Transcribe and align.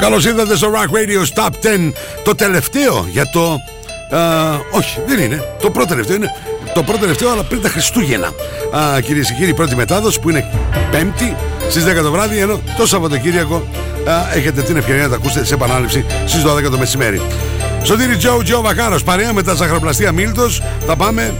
Καλώς 0.00 0.24
ήρθατε 0.24 0.56
στο 0.56 0.72
Rock 0.72 0.96
Radio 0.96 1.42
Top 1.42 1.48
10. 1.88 1.92
Το 2.24 2.34
τελευταίο 2.34 3.06
για 3.10 3.30
το. 3.30 3.60
όχι, 4.70 5.00
δεν 5.06 5.18
είναι. 5.18 5.44
Το 5.62 5.70
πρώτο 5.70 5.88
τελευταίο 5.88 6.16
είναι. 6.16 6.28
Το 6.74 6.82
πρώτο 6.82 7.00
τελευταίο, 7.00 7.30
αλλά 7.30 7.42
πριν 7.42 7.62
τα 7.62 7.68
Χριστούγεννα. 7.68 8.30
Κυρίες 9.04 9.26
και 9.28 9.34
κύριοι, 9.34 9.50
η 9.50 9.54
πρώτη 9.54 9.76
μετάδοση 9.76 10.20
που 10.20 10.30
είναι 10.30 10.50
Πέμπτη 10.90 11.36
στις 11.68 11.84
10 11.84 12.02
το 12.02 12.10
βράδυ. 12.10 12.38
Ενώ 12.38 12.60
το 12.76 12.86
Σαββατοκύριακο 12.86 13.66
έχετε 14.34 14.62
την 14.62 14.76
ευκαιρία 14.76 15.02
να 15.02 15.08
τα 15.08 15.16
ακούσετε 15.16 15.44
σε 15.44 15.54
επανάληψη 15.54 16.04
στις 16.26 16.42
12 16.42 16.70
το 16.70 16.78
μεσημέρι. 16.78 17.20
Σωτήρι 17.82 18.16
Τζο 18.16 18.42
Τζο 18.42 18.60
Βακάρο, 18.60 18.98
παρέα 19.04 19.32
με 19.32 19.42
τα 19.42 19.54
ζαχαροπλαστεία 19.54 20.12
Μίλτος, 20.12 20.62
θα 20.86 20.96
πάμε 20.96 21.34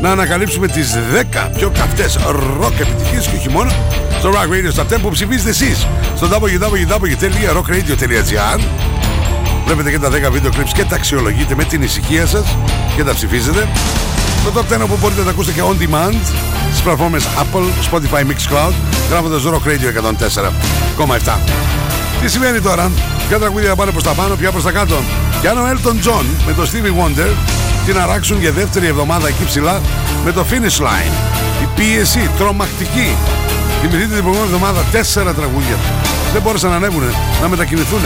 να 0.00 0.10
ανακαλύψουμε 0.10 0.66
τις 0.66 0.96
10 1.12 1.50
πιο 1.56 1.70
καυτές 1.70 2.18
ροκ 2.60 2.80
επιτυχίες 2.80 3.26
και 3.26 3.36
όχι 3.36 3.48
μόνο 3.48 3.70
στο 4.18 4.30
Rock 4.32 4.48
Radio 4.50 4.72
Top 4.80 4.86
10 4.94 4.98
που 5.02 5.10
ψηφίζετε 5.10 5.50
εσείς 5.50 5.86
στο 6.16 6.28
www.rockradio.gr. 6.30 8.60
Βλέπετε 9.66 9.90
και 9.90 9.98
τα 9.98 10.08
10 10.08 10.12
βίντεο 10.32 10.50
clips 10.56 10.70
και 10.74 10.84
τα 10.84 10.94
αξιολογείτε 10.94 11.54
με 11.54 11.64
την 11.64 11.82
ησυχία 11.82 12.26
σας 12.26 12.56
και 12.96 13.04
τα 13.04 13.14
ψηφίζετε. 13.14 13.68
Το 14.44 14.52
Top 14.54 14.64
10 14.82 14.86
που 14.88 14.96
μπορείτε 15.00 15.20
να 15.20 15.26
τα 15.26 15.30
ακούσετε 15.30 15.60
και 15.60 15.66
on 15.70 15.76
demand 15.82 16.14
στις 16.70 16.82
πλατφόρμες 16.82 17.24
Apple, 17.24 17.66
Spotify, 17.90 18.20
Mixcloud, 18.20 18.72
γράφοντας 19.10 19.42
Rock 19.44 19.62
Radio 19.68 19.92
104,7. 21.06 21.38
Τι 22.20 22.28
σημαίνει 22.28 22.60
τώρα, 22.60 22.90
ποια 23.28 23.38
τραγούδια 23.38 23.74
πάνε 23.74 23.90
προς 23.90 24.02
τα 24.02 24.10
πάνω, 24.10 24.34
ποια 24.34 24.50
προς 24.50 24.62
τα 24.62 24.72
κάτω; 24.72 25.02
Και 25.40 25.48
αν 25.48 25.58
ο 25.58 25.62
Elton 25.72 26.08
John 26.08 26.24
με 26.46 26.52
το 26.52 26.62
Stevie 26.62 26.94
Wonder 27.04 27.30
την 27.86 27.98
αράξουν 27.98 28.40
για 28.40 28.52
δεύτερη 28.52 28.86
εβδομάδα 28.86 29.28
εκεί 29.28 29.44
ψηλά 29.44 29.80
με 30.24 30.32
το 30.32 30.46
Finish 30.50 30.78
Line. 30.82 31.12
Η 31.62 31.66
πίεση 31.74 32.30
τρομακτική. 32.38 33.16
Θυμηθείτε 33.80 34.14
την 34.14 34.22
προηγούμενη 34.22 34.44
εβδομάδας 34.44 34.90
τέσσερα 34.90 35.32
τραγούδια. 35.34 35.76
Δεν 36.32 36.42
μπόρεσαν 36.42 36.70
να 36.70 36.76
ανέβουν, 36.76 37.02
να 37.42 37.48
μετακινηθούν. 37.48 38.00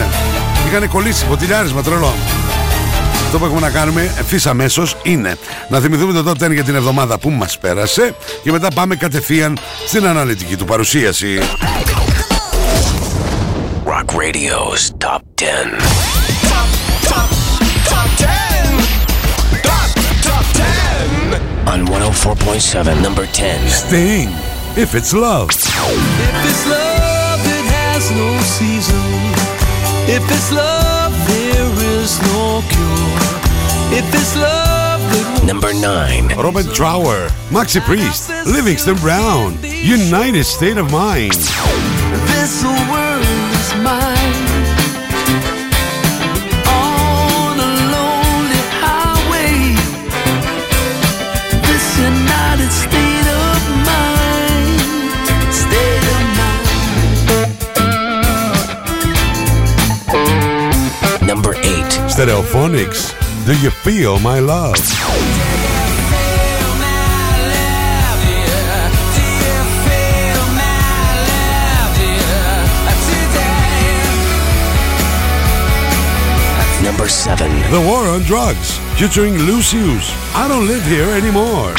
Είχαν 0.69 0.89
κολλήσει, 0.89 1.25
ποτηλιάρισμα 1.25 1.83
τρελό. 1.83 2.15
Αυτό 3.25 3.39
που 3.39 3.45
έχουμε 3.45 3.61
να 3.61 3.71
κάνουμε 3.71 4.15
ευθύς 4.19 4.47
αμέσως 4.47 4.97
είναι 5.03 5.37
να 5.69 5.81
θυμηθούμε 5.81 6.23
το 6.23 6.31
top 6.31 6.45
10 6.45 6.53
για 6.53 6.65
την 6.65 6.75
εβδομάδα 6.75 7.19
που 7.19 7.31
μας 7.31 7.59
πέρασε 7.59 8.15
και 8.43 8.51
μετά 8.51 8.69
πάμε 8.75 8.97
κατευθείαν 8.97 9.59
στην 9.87 10.07
αναλυτική 10.07 10.57
του 10.57 10.65
παρουσίαση. 10.65 11.39
Rock 13.85 14.11
Radio's 14.23 14.83
Top 15.05 15.23
10. 15.35 16.01
on 21.71 21.87
104.7, 21.87 23.01
number 23.01 23.27
10. 23.27 23.69
Sting, 23.69 24.31
if 24.77 24.95
it's 24.95 25.13
love. 25.13 25.51
If 25.51 26.37
it's 26.49 26.67
love, 26.69 27.41
it 27.41 27.67
has 27.75 28.11
no 28.11 28.39
season. 28.41 29.01
If 30.09 30.23
it's 30.31 30.53
love, 30.53 31.13
there 31.29 31.71
is 31.99 32.21
no 32.23 32.63
cure. 32.69 33.41
If 33.99 34.07
it's 34.15 34.37
love, 34.37 35.01
it 35.41 35.45
Number 35.45 35.73
9. 35.73 36.29
Robert 36.37 36.73
Trower, 36.75 37.29
Maxi 37.51 37.81
Priest, 37.81 38.31
Livingston 38.47 38.97
Brown, 38.97 39.59
United 39.63 40.45
State 40.45 40.79
of 40.79 40.91
Mind. 40.93 41.35
Stereophonics. 62.21 63.17
Do 63.47 63.59
you 63.61 63.71
feel 63.71 64.19
my 64.19 64.41
love? 64.41 64.77
Number 76.83 77.09
7. 77.09 77.51
The 77.71 77.81
War 77.89 78.11
on 78.11 78.21
Drugs, 78.25 78.77
featuring 78.99 79.39
Lucius. 79.39 80.13
I 80.35 80.47
don't 80.47 80.67
live 80.67 80.85
here 80.85 81.09
anymore. 81.09 81.75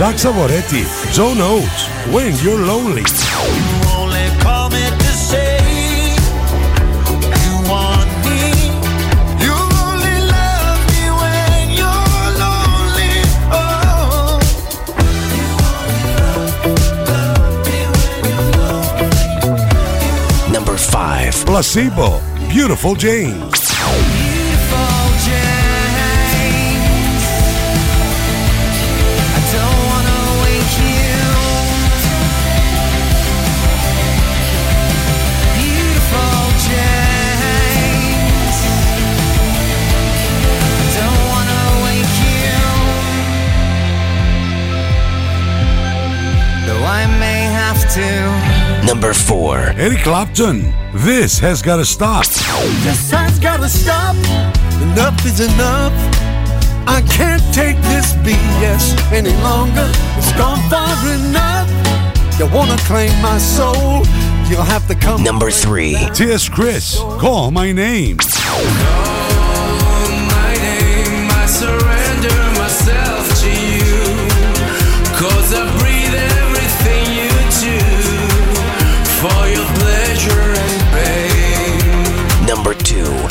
Zach 0.00 0.16
Savoretti, 0.16 0.82
Joe 1.12 1.34
Oates, 1.42 1.86
When 2.10 2.34
You're 2.42 2.64
Lonely. 2.64 3.02
Number 20.50 20.78
five, 20.78 21.34
Placebo, 21.44 22.22
Beautiful 22.48 22.94
James. 22.94 23.59
Number 48.90 49.14
four. 49.14 49.56
Eric 49.76 50.00
Clapton. 50.00 50.74
This 50.92 51.38
has 51.38 51.62
gotta 51.62 51.84
stop. 51.84 52.26
This 52.82 53.08
has 53.12 53.38
gotta 53.38 53.68
stop. 53.68 54.16
Enough 54.82 55.24
is 55.24 55.38
enough. 55.38 55.92
I 56.88 57.00
can't 57.08 57.40
take 57.54 57.76
this 57.82 58.14
BS 58.14 59.00
any 59.12 59.30
longer. 59.44 59.88
It's 60.18 60.32
gone 60.32 60.58
far 60.68 60.90
enough. 61.06 61.70
You 62.36 62.48
wanna 62.52 62.76
claim 62.78 63.12
my 63.22 63.38
soul? 63.38 64.04
You'll 64.48 64.64
have 64.64 64.88
to 64.88 64.96
come. 64.96 65.22
Number 65.22 65.52
three. 65.52 65.96
T.S. 66.12 66.48
Chris. 66.48 66.98
Call 67.20 67.52
my 67.52 67.70
name. 67.70 68.18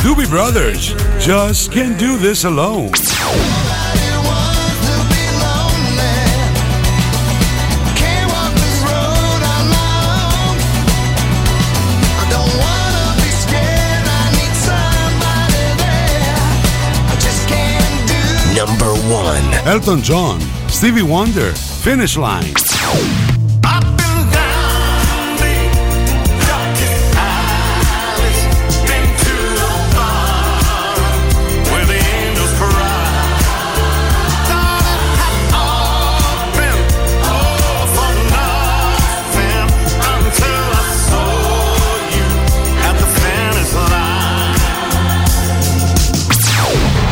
Doobie 0.01 0.29
Brothers. 0.29 0.93
Just 1.19 1.73
can't 1.73 1.99
do 1.99 2.17
this 2.17 2.45
alone. 2.45 2.91
Number 18.55 18.93
one. 19.09 19.53
Elton 19.67 20.01
John, 20.01 20.39
Stevie 20.69 21.01
Wonder, 21.01 21.51
Finish 21.53 22.15
Line. 22.15 22.53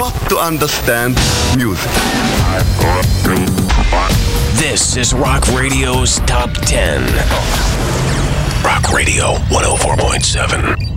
not 0.00 0.14
to 0.30 0.36
understand 0.38 1.16
music. 1.56 1.90
This 4.64 4.96
is 4.96 5.12
Rock 5.12 5.46
Radio's 5.60 6.20
Top 6.20 6.50
10. 6.52 7.02
Rock 8.64 8.92
Radio 8.92 9.34
104.7. 9.50 10.94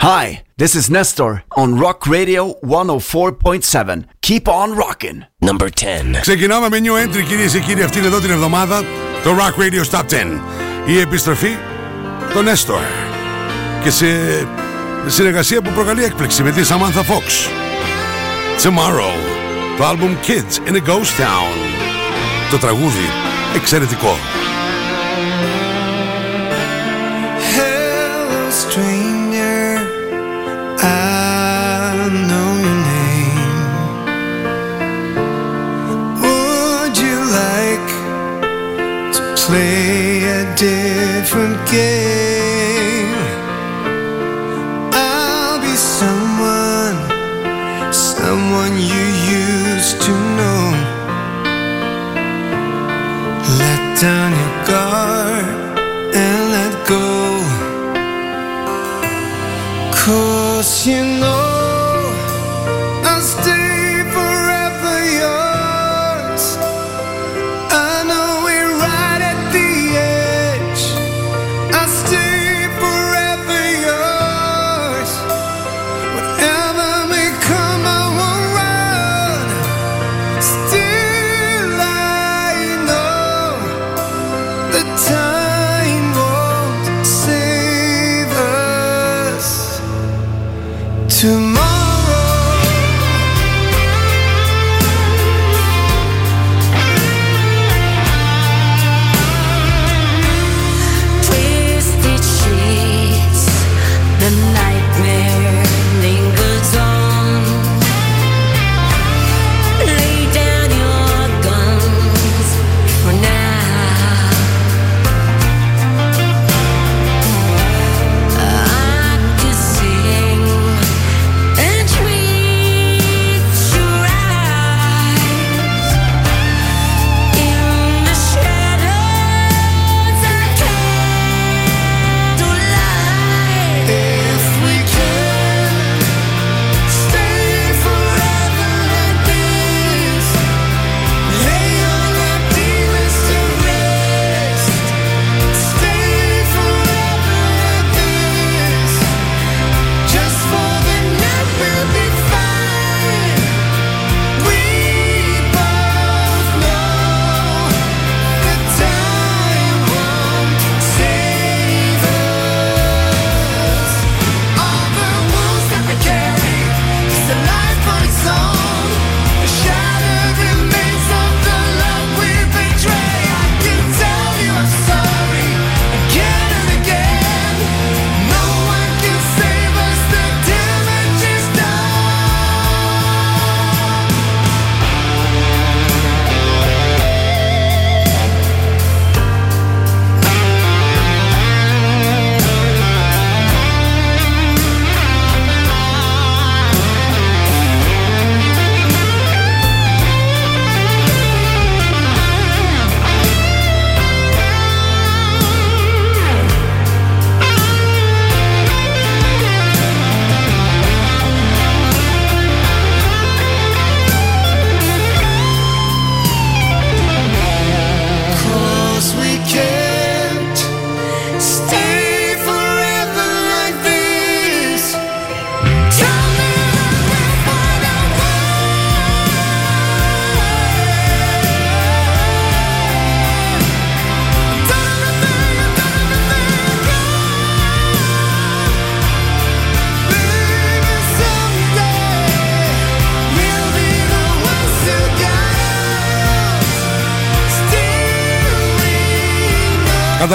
Hi, 0.00 0.42
this 0.58 0.74
is 0.74 0.90
Nestor 0.90 1.44
on 1.56 1.78
Rock 1.78 2.06
Radio 2.06 2.54
104.7. 2.62 4.04
Keep 4.20 4.48
on 4.48 4.76
rocking. 4.76 5.24
Number 5.40 5.68
10. 5.70 6.20
Ξεκινάμε 6.20 6.68
με 6.68 6.78
new 6.78 6.94
entry 6.94 7.22
κυρίες 7.28 7.52
και 7.52 7.58
κύριοι 7.58 7.82
αυτήν 7.82 8.04
εδώ 8.04 8.20
την 8.20 8.30
εβδομάδα 8.30 8.82
το 9.22 9.30
Rock 9.30 9.54
Radio 9.60 9.84
Top 9.90 10.04
10. 10.08 10.40
Η 10.86 10.98
επιστροφή 10.98 11.56
των 12.34 12.44
Nestor. 12.46 12.82
Και 13.82 13.90
σε 13.90 14.06
συνεργασία 15.05 15.61
που 15.61 15.71
προκαλεί 15.71 16.03
έκπληξη 16.03 16.43
με 16.43 16.51
τη 16.51 16.61
Samantha 16.69 16.99
Fox. 16.99 17.49
Tomorrow, 18.63 19.13
το 19.77 19.83
album 19.89 20.27
Kids 20.27 20.69
in 20.69 20.73
a 20.73 20.81
Ghost 20.89 21.13
Town. 21.21 21.53
Το 22.51 22.57
τραγούδι 22.57 23.09
εξαιρετικό. 23.55 24.17
Hello, 27.55 28.49
stranger. 28.61 29.63
I 30.81 32.09
know 32.29 32.51
your 32.65 32.79
name. 32.91 33.39
Would 36.23 36.95
you 37.05 37.17
like 37.41 37.89
to 39.15 39.21
play 39.43 40.23
a 40.37 40.41
different 40.65 41.57
game? 41.71 42.48
Someone 48.49 48.77
you 48.77 49.05
used 49.41 50.01
to 50.01 50.11
know. 50.37 50.61
Let 53.61 54.01
down 54.01 54.31
your 54.41 54.55
guard 54.69 55.45
and 56.15 56.41
let 56.55 56.73
go. 56.87 57.07
Cause 59.93 60.87
you 60.87 61.03
know 61.19 61.48
tomorrow 91.19 91.78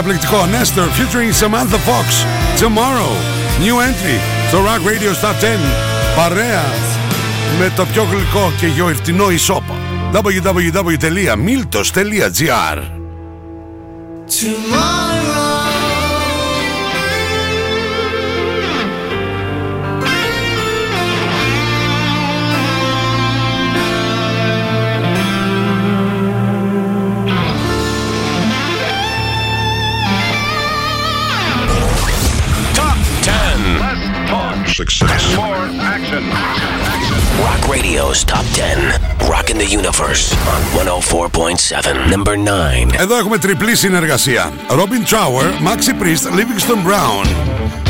Καταπληκτικό 0.05 0.49
Nestor 0.53 0.89
featuring 0.99 1.33
Samantha 1.41 1.79
Fox 1.87 2.07
Tomorrow 2.61 3.15
New 3.61 3.77
entry 3.89 4.19
στο 4.49 4.59
Rock 4.59 4.83
Radio 4.89 5.13
Top 5.25 5.27
10 5.27 5.29
Παρέα 6.17 6.65
με 7.59 7.73
το 7.77 7.85
πιο 7.85 8.07
γλυκό 8.11 8.53
και 8.61 8.67
γιορτινό 8.67 9.31
ισόπο 9.31 9.75
www.miltos.gr 10.13 12.79
Top 14.27 15.14
10. 34.74 34.74
Success. 34.74 35.36
Rock 37.46 37.62
Radio's 37.68 38.24
Top 38.24 38.46
10. 38.54 39.30
Rocking 39.30 39.58
the 39.58 39.70
Universe 39.80 40.34
on 40.54 40.60
104.7. 40.74 42.10
Number 42.10 42.36
9. 42.36 43.00
Εδώ 43.00 43.16
έχουμε 43.18 43.38
τριπλή 43.38 43.76
συνεργασία 43.76 44.52
Robin 44.70 45.10
Trower, 45.10 45.68
Maxi 45.68 46.04
Priest, 46.04 46.40
Livingston 46.40 46.88
Brown 46.88 47.28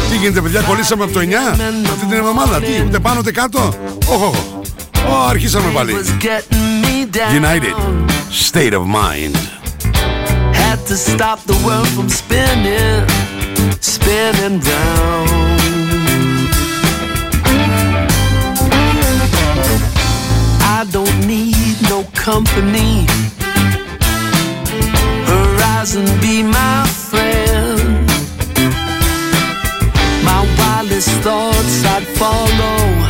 Τι 0.10 0.18
γίνεται 0.18 0.42
παιδιά, 0.42 0.62
κολλήσαμε 0.62 1.04
από 1.04 1.14
το 1.14 1.20
9 1.20 1.24
Αυτή 1.92 2.06
την 2.06 2.18
εβδομάδα, 2.18 2.60
τι, 2.60 2.84
ούτε 2.86 3.00
πάνω 3.00 3.20
ούτε 3.20 3.32
κάτω 3.32 3.74
Όχι, 4.06 4.24
όχι 4.24 4.40
Ω, 5.10 5.28
αρχίσαμε 5.30 5.72
πάλι 5.74 5.94
United 7.44 7.76
State 8.50 8.74
of 8.74 8.86
Mind 8.86 9.36
Had 10.54 10.80
to 10.92 10.98
stop 11.12 11.40
the 11.52 11.58
world 11.66 11.90
from 11.96 12.10
spinning, 12.10 13.08
spinning 13.94 14.60
round. 14.70 15.03
Company. 22.25 23.05
Horizon 25.29 26.07
be 26.23 26.43
my 26.43 26.87
friend. 27.11 28.07
My 30.25 30.41
wildest 30.59 31.11
thoughts 31.21 31.85
I'd 31.85 32.07
follow 32.17 33.04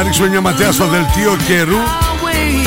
να 0.00 0.06
ρίξουμε 0.06 0.28
μια 0.28 0.40
ματιά 0.40 0.72
στο 0.72 0.86
δελτίο 0.86 1.36
καιρού 1.46 1.76
Away, 1.76 2.66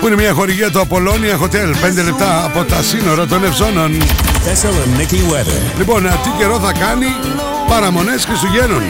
που 0.00 0.06
είναι 0.06 0.16
μια 0.16 0.32
χορηγία 0.32 0.70
του 0.70 0.86
Apollonia 0.88 1.44
Hotel. 1.44 2.00
5 2.00 2.04
λεπτά 2.04 2.44
από 2.44 2.64
τα 2.64 2.82
σύνορα 2.82 3.26
των 3.26 3.44
Ευζώνων. 3.44 3.92
Thessaloniki 4.44 5.32
weather. 5.32 5.78
Λοιπόν, 5.78 6.06
ε, 6.06 6.08
τι 6.08 6.30
καιρό 6.38 6.58
θα 6.58 6.72
κάνει 6.72 7.06
παραμονές 7.68 8.24
Χριστουγέννων. 8.24 8.82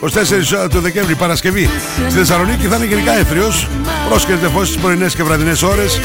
24 0.00 0.68
του 0.70 0.80
Δεκέμβρη 0.80 1.14
Παρασκευή. 1.14 1.70
Στη 2.08 2.18
Θεσσαλονίκη 2.18 2.66
θα 2.66 2.76
είναι 2.76 2.84
γενικά 2.84 3.18
έθριος. 3.18 3.68
Πρόσκειται 4.08 4.48
φως 4.48 4.68
στις 4.68 4.80
πρωινές 4.80 5.14
και 5.14 5.22
βραδινές 5.22 5.62
ώρες. 5.62 6.00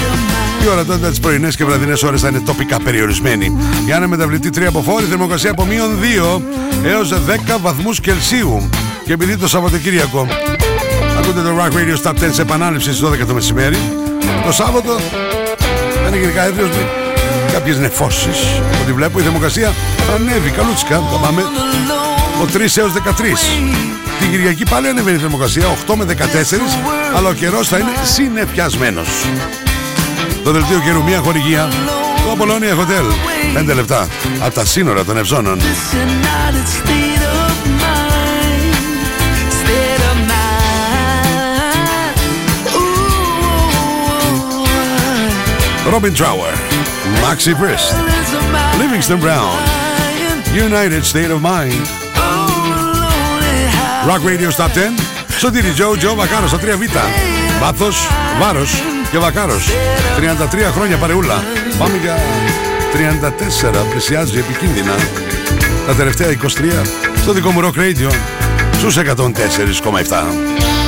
Η 0.64 0.68
ορατότητα 0.68 1.10
τις 1.10 1.20
πρωινές 1.20 1.56
και 1.56 1.66
βραδινές 1.66 2.04
ώρες 2.04 2.22
θα 2.22 2.28
είναι 2.28 2.40
τοπικά 2.40 2.80
περιορισμένη. 2.80 3.58
Για 3.86 3.96
ένα 3.96 4.08
μεταβλητή 4.08 4.50
3 4.50 4.68
από 4.68 4.82
φόρη 4.82 5.06
θερμοκρασία 5.06 5.52
από 5.52 5.66
μείον 5.66 6.00
2 6.02 6.42
έως 6.84 7.14
10 7.14 7.58
βαθμούς 7.62 8.00
Κελσίου. 8.00 8.70
Και 9.06 9.14
επειδή 9.14 9.38
το 9.38 9.48
Σαββατοκύριακο 9.48 10.28
Ακούτε 11.20 11.42
το 11.42 11.50
Rock 11.58 11.74
Radio 11.74 12.04
Stop 12.04 12.14
10 12.14 12.30
σε 12.32 12.42
επανάληψη 12.42 12.94
στις 12.94 13.10
12 13.10 13.26
το 13.28 13.34
μεσημέρι. 13.34 13.78
Το 14.46 14.52
Σάββατο 14.52 15.00
θα 16.02 16.08
είναι 16.08 16.18
γενικά 16.18 16.46
έθριος 16.48 16.70
με 16.70 17.52
κάποιες 17.52 17.78
νεφώσεις 17.78 18.38
Από 18.74 18.82
ό,τι 18.82 18.94
βλέπω 18.94 19.20
η 19.20 19.22
θερμοκρασία 19.22 19.74
θα 20.08 20.14
ανέβει 20.14 20.50
καλούτσικα 20.50 21.02
Θα 21.12 21.18
πάμε. 21.18 21.42
Από 22.36 22.46
3 22.54 22.78
έως 22.78 22.92
13 22.94 23.00
Την 24.20 24.32
Κυριακή 24.32 24.64
πάλι 24.64 24.88
ανεβαίνει 24.88 25.18
η 25.18 25.20
θερμοκρασία 25.20 25.64
8 25.88 25.94
με 25.96 26.06
14 26.06 26.14
Αλλά 27.16 27.30
ο 27.30 27.34
καιρός 27.34 27.68
θα 27.68 27.78
είναι 27.78 27.92
συνεφιασμένος. 28.04 29.08
Το 30.44 30.52
δελτίο 30.52 30.80
καιρού 30.80 31.04
μια 31.04 31.20
χορηγία. 31.20 31.70
Το 32.26 32.38
Apollonia 32.38 32.80
Hotel. 32.80 33.72
5 33.72 33.76
λεπτά 33.76 34.08
από 34.40 34.54
τα 34.54 34.66
σύνορα 34.66 35.04
των 35.04 35.18
Ευζώνων 35.18 35.60
Robin 45.94 46.14
Trower 46.14 46.52
Maxi 47.24 47.54
Priest 47.62 47.90
there's 47.92 48.34
a 48.34 48.42
mind, 48.54 48.78
Livingston 48.84 49.20
Brown 49.20 49.58
United 50.54 51.04
State 51.04 51.32
of 51.36 51.40
Mind. 51.42 51.84
Oh, 52.16 52.46
lonely 53.04 53.58
highway. 53.78 54.10
Rock 54.12 54.22
Radio 54.32 54.50
Stop 54.52 54.72
10 54.74 54.94
Σωτήρι 55.40 55.72
Τζο, 55.72 55.98
Τζο 55.98 56.16
Βακάρος 56.16 56.50
στα 56.50 56.60
3Β 56.60 56.98
Βάθος, 57.62 58.08
βάρος 58.40 58.84
και 59.12 59.18
Βακάρος 59.18 59.70
33 60.18 60.72
χρόνια 60.76 60.98
παρεούλα. 60.98 61.44
Πάμε 61.78 61.98
για 62.02 62.18
34 62.94 63.86
Πλησιάζει 63.90 64.38
επικίνδυνα. 64.38 64.96
Τα 65.88 65.94
τελευταία 65.94 66.28
23 66.28 66.86
Στο 67.22 67.32
δικό 67.32 67.52
μου 67.52 67.62
Rock 67.62 67.80
Radio 67.80 68.12
Στους 68.78 68.98
104,7 68.98 70.79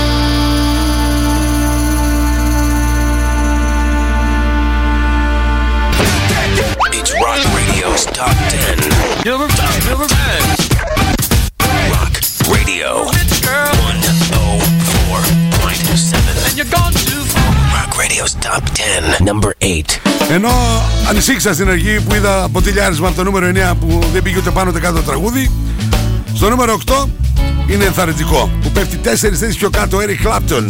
Top 8.21 8.37
10. 8.37 9.25
Number 9.25 9.47
10. 9.49 9.89
Number 9.89 10.05
10. 10.05 10.13
Rock 11.93 12.13
Radio 12.53 12.89
104.7. 13.09 13.17
Rock 17.75 17.91
Radio's 17.97 18.33
Top 18.45 18.63
10. 18.75 19.25
Number 19.25 19.51
8. 19.59 19.99
Ενώ 20.29 20.49
ανησύχησα 21.09 21.53
στην 21.53 21.69
αρχή 21.69 22.01
που 22.01 22.15
είδα 22.15 22.49
ποτηλιάρισμα 22.51 23.07
από 23.07 23.15
το 23.15 23.23
νούμερο 23.23 23.51
9 23.73 23.73
που 23.79 24.03
δεν 24.13 24.21
πήγε 24.21 24.37
ούτε 24.37 24.49
πάνω 24.49 24.69
ούτε 24.69 24.79
κάτω 24.79 24.95
το 24.95 25.01
τραγούδι 25.01 25.51
Στο 26.33 26.49
νούμερο 26.49 26.77
8 26.85 27.05
είναι 27.67 27.83
ενθαρρυντικό 27.83 28.49
που 28.61 28.69
πέφτει 28.69 28.99
4 29.03 29.07
θέσεις 29.13 29.55
πιο 29.55 29.69
κάτω 29.69 29.97
ο 29.97 29.99
Eric 29.99 30.27
Clapton 30.27 30.65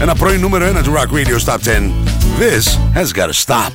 Ένα 0.00 0.14
πρώην 0.14 0.40
νούμερο 0.40 0.72
1 0.78 0.82
του 0.82 0.92
Rock 0.94 1.10
Radio 1.16 1.38
Top 1.44 1.58
10 1.58 1.92
This 2.38 2.78
has 2.94 3.12
gotta 3.12 3.32
stop 3.44 3.72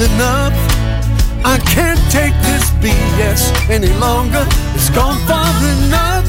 enough. 0.00 0.52
I 1.44 1.58
can't 1.64 2.00
take 2.10 2.34
this 2.42 2.70
BS 2.82 3.70
any 3.70 3.92
longer. 3.98 4.44
It's 4.74 4.90
gone 4.90 5.18
far 5.26 5.48
enough. 5.78 6.26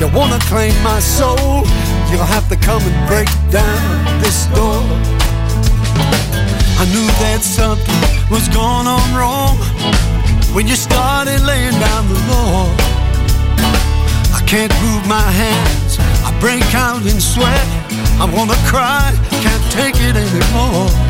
You 0.00 0.08
wanna 0.08 0.38
claim 0.50 0.74
my 0.82 1.00
soul? 1.00 1.64
You'll 2.10 2.30
have 2.36 2.48
to 2.48 2.56
come 2.56 2.82
and 2.82 3.08
break 3.08 3.28
down 3.50 4.20
this 4.20 4.46
door. 4.56 4.82
I 6.80 6.84
knew 6.92 7.06
that 7.24 7.40
something 7.42 8.02
was 8.28 8.48
going 8.48 8.86
on 8.86 9.06
wrong 9.16 9.56
when 10.54 10.66
you 10.66 10.76
started 10.76 11.40
laying 11.42 11.78
down 11.80 12.08
the 12.08 12.20
law. 12.28 12.68
I 14.36 14.42
can't 14.46 14.74
move 14.82 15.06
my 15.06 15.30
hands, 15.42 15.98
I 16.26 16.36
break 16.40 16.74
out 16.74 17.02
in 17.06 17.20
sweat. 17.20 17.66
I 18.20 18.28
wanna 18.36 18.58
cry, 18.66 19.14
can't 19.44 19.64
take 19.72 19.96
it 19.96 20.16
anymore. 20.16 21.09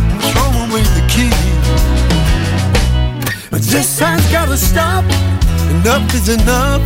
throw 0.29 0.51
away 0.65 0.83
the 0.97 1.05
key. 1.09 1.33
But 3.49 3.61
this 3.61 3.99
has 3.99 4.21
gotta 4.31 4.57
stop, 4.57 5.03
enough 5.69 6.13
is 6.13 6.29
enough. 6.29 6.81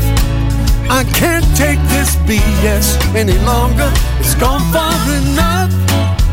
I 0.90 1.04
can't 1.14 1.46
take 1.56 1.80
this 1.90 2.16
BS 2.28 2.98
any 3.16 3.38
longer, 3.40 3.92
it's 4.20 4.36
gone 4.36 4.62
far 4.72 4.96
enough. 5.22 5.72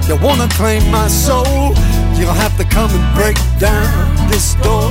You 0.08 0.16
wanna 0.16 0.48
claim 0.48 0.82
my 0.90 1.08
soul? 1.08 1.74
You'll 2.16 2.40
have 2.44 2.56
to 2.58 2.64
come 2.64 2.90
and 2.90 3.16
break 3.16 3.36
down 3.58 4.28
this 4.28 4.54
door. 4.62 4.90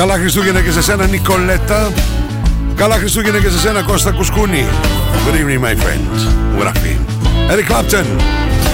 Καλά 0.00 0.14
Χριστούγεννα 0.14 0.60
και 0.60 0.70
σε 0.70 0.82
σένα 0.82 1.06
Νικολέτα. 1.06 1.92
Καλά 2.76 2.94
Χριστούγεννα 2.94 3.38
και 3.38 3.48
σε 3.48 3.58
σένα 3.58 3.82
Κώστα 3.82 4.10
Κουσκούνη. 4.10 4.66
Good 5.26 5.34
evening 5.34 5.64
my 5.64 5.72
friend. 5.72 6.28
Μου 6.52 6.60
γράφει 6.60 6.98
Eric 7.50 7.72
Clapton 7.72 8.04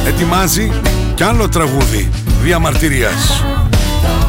ετοιμάζει 0.06 0.72
κι 1.14 1.22
άλλο 1.22 1.48
τραγούδι 1.48 2.10
διαμαρτυρίας. 2.42 3.44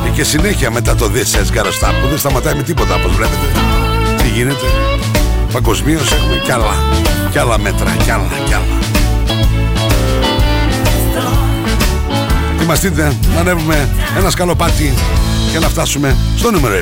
Ε, 0.05 0.09
και 0.09 0.23
συνέχεια 0.23 0.71
μετά 0.71 0.95
το 0.95 1.11
This 1.13 1.37
Has 1.37 1.57
Gotta 1.57 1.67
Stop 1.67 1.93
που 2.01 2.07
δεν 2.07 2.17
σταματάει 2.17 2.55
με 2.55 2.63
τίποτα 2.63 2.95
όπως 2.95 3.15
βλέπετε. 3.15 3.47
Τι 4.17 4.27
γίνεται; 4.27 4.65
Παγκοσμίως 5.51 6.11
έχουμε 6.11 6.41
κι 6.43 6.51
άλλα 6.51 6.73
κι 7.31 7.37
άλλα 7.37 7.59
μέτρα 7.59 7.95
κι 8.03 8.11
άλλα 8.11 8.29
κι 8.45 8.53
άλλα 8.53 8.76
Ετοιμαστείτε 12.69 13.15
να 13.33 13.39
ανέβουμε 13.39 13.87
ένα 14.17 14.29
σκαλοπάτι 14.29 14.93
και 15.51 15.59
να 15.59 15.69
φτάσουμε 15.69 16.15
στο 16.37 16.51
νούμερο 16.51 16.75
7 16.75 16.79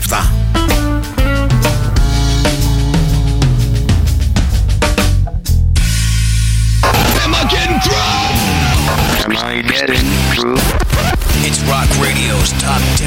It's 11.48 11.60
Rock 11.72 11.90
Radio's 12.06 12.50
Top 12.64 12.84
10. 12.98 13.00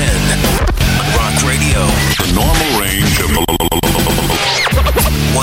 Rock 1.19 1.37
Radio, 1.51 1.81
The 2.21 2.29
normal 2.41 2.71
range 2.83 3.17
of 3.25 3.29
104.7. 5.35 5.37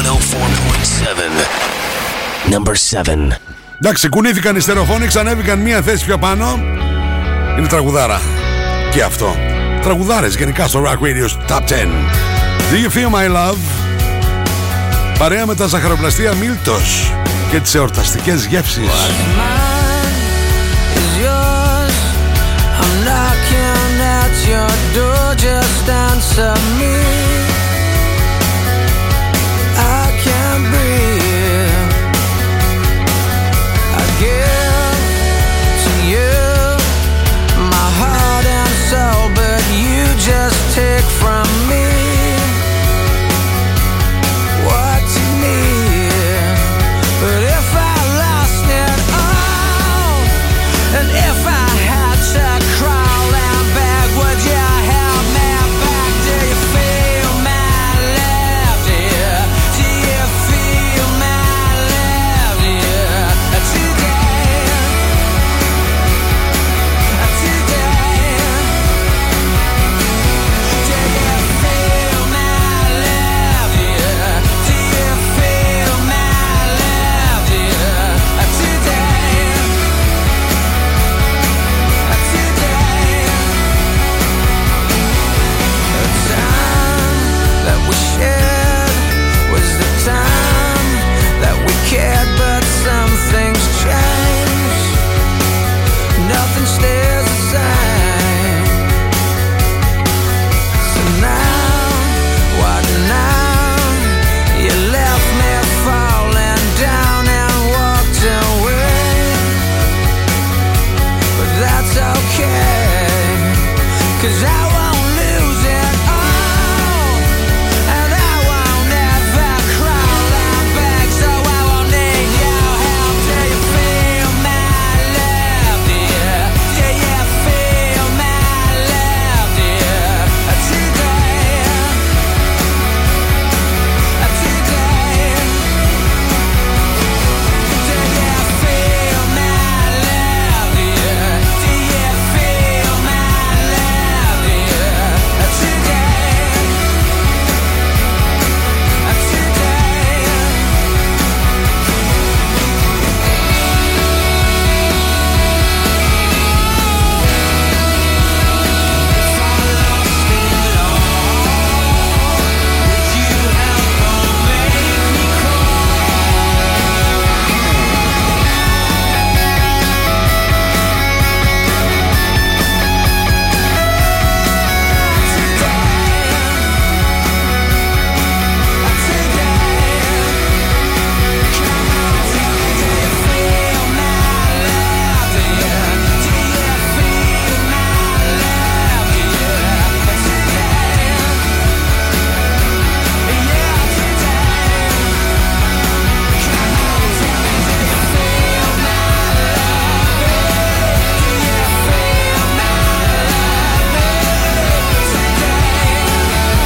Number 2.54 2.76
7. 2.76 3.40
Εντάξει, 3.82 4.10
κουνήθηκαν 4.10 4.56
οι 4.56 4.60
στερεοφόνοι, 4.60 5.08
ξανέβηκαν 5.08 5.60
μία 5.60 5.82
θέση 5.82 6.06
πιο 6.06 6.18
πάνω. 6.18 6.60
Είναι 7.58 7.68
τραγουδάρα. 7.68 8.22
Και 8.92 9.04
αυτό. 9.04 9.36
Τραγουδάρες 9.82 10.36
γενικά 10.36 10.68
στο 10.68 10.84
Rock 10.86 11.04
Radio's 11.04 11.56
Top 11.56 11.60
10. 11.60 11.62
Do 12.72 12.76
you 12.76 12.90
feel 12.90 13.16
my 13.16 13.36
love? 13.36 13.58
Παρέα 15.18 15.46
με 15.46 15.56
τα 15.56 15.68
ζαχαροπλαστεία 15.68 16.34
Μίλτος 16.34 17.12
και 17.52 17.60
τις 17.60 17.76
εορταστικές 17.76 18.46
γεύσεις. 18.46 18.90
is 25.46 27.55
take 40.76 41.06
from 41.22 41.46
me 41.70 41.95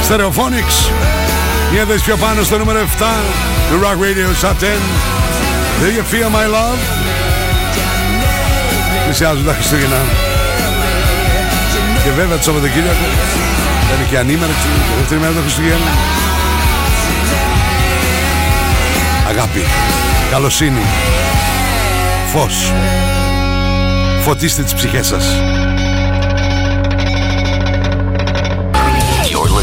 Stereophonics. 0.10 0.92
Μια 1.72 1.86
θέση 1.86 2.04
πιο 2.04 2.18
πάνω 2.18 2.44
στο 2.44 2.58
νούμερο 2.58 2.80
7 2.80 3.04
του 3.70 3.80
Rock 3.84 3.98
Radio 4.04 4.48
Top 4.48 4.54
10. 4.54 4.54
Do 5.82 5.88
you 5.98 6.04
feel 6.14 6.30
my 6.36 6.46
love? 6.56 6.80
Πλησιάζουν 9.06 9.46
τα 9.46 9.54
Χριστούγεννα. 9.54 9.98
Και 12.04 12.12
βέβαια 12.16 12.38
το 12.38 12.44
Σαββατοκύριακο 12.44 13.06
θα 13.90 13.96
είναι 13.96 14.08
και 14.10 14.18
ανήμερξη, 14.18 14.68
και 14.88 14.94
δεύτερη 15.00 15.20
μέρα 15.20 15.34
των 15.34 15.42
Χριστουγέννων. 15.42 15.88
Αγάπη, 19.30 19.66
καλοσύνη, 20.32 20.82
φως. 22.32 22.74
Φωτίστε 24.22 24.64
τις 24.64 24.74
ψυχές 24.74 25.08
σας. 25.08 25.26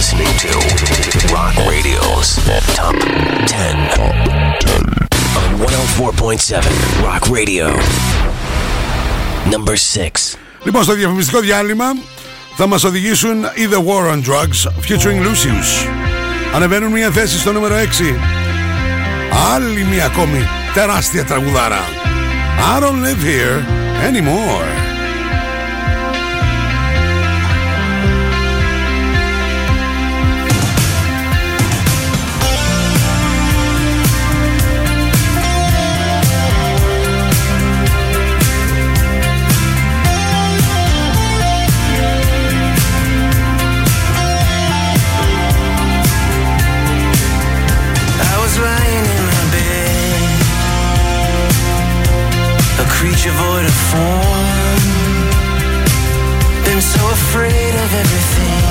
Listening 0.07 0.39
to 0.39 1.35
Rock 1.35 1.55
Radio's 1.67 2.29
Top 2.77 2.95
10 2.95 3.77
on 3.99 4.15
104.7 5.59 7.03
Rock 7.03 7.29
Radio. 7.29 7.67
Number 9.51 9.77
6. 9.77 10.37
Λοιπόν, 10.63 10.83
στο 10.83 10.95
διαφημιστικό 10.95 11.41
διάλειμμα 11.41 11.85
θα 12.57 12.67
μας 12.67 12.85
οδηγήσουν 12.85 13.43
η 13.55 13.69
The 13.71 13.79
War 13.87 14.13
on 14.13 14.23
Drugs 14.31 14.71
featuring 14.89 15.21
Lucius. 15.23 15.89
Ανεβαίνουν 16.55 16.93
μια 16.93 17.11
θέση 17.11 17.39
στο 17.39 17.53
νούμερο 17.53 17.75
6. 17.75 17.85
Άλλη 19.55 19.85
μια 19.85 20.05
ακόμη 20.05 20.49
τεράστια 20.75 21.25
τραγουδάρα. 21.25 21.81
I 22.77 22.81
don't 22.81 23.03
live 23.03 23.23
here 23.23 23.65
anymore. 24.09 24.86
A 53.27 53.33
creature 53.33 53.43
void 53.43 53.65
of 53.65 53.77
form. 53.91 54.83
Been 56.65 56.81
so 56.81 57.01
afraid 57.11 57.75
of 57.75 57.95
everything. 58.03 58.65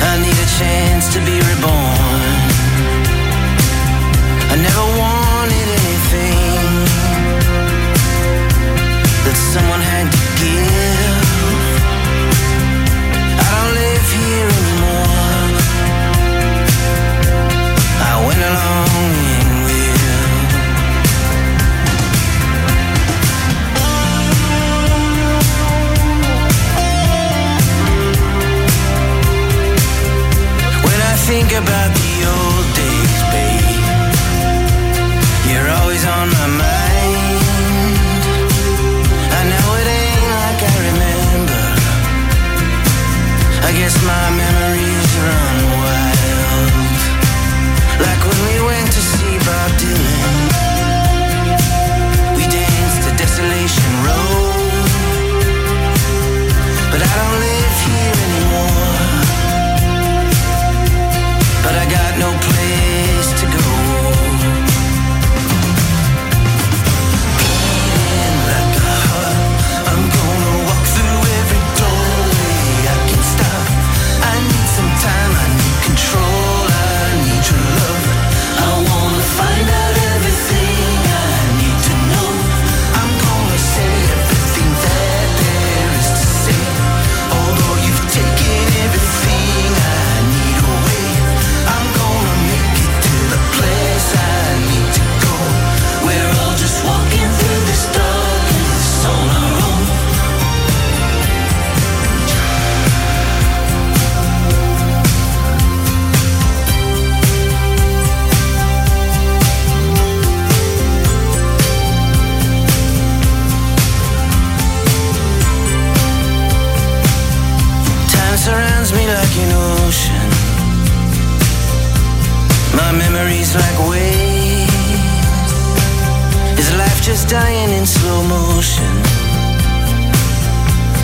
I 0.00 0.14
need 0.24 0.38
a 0.46 0.50
chance 0.58 1.12
to 1.14 1.18
be 1.20 1.36
reborn. 1.50 2.36
I 4.50 4.56
never 4.56 4.98
wanted 4.98 5.15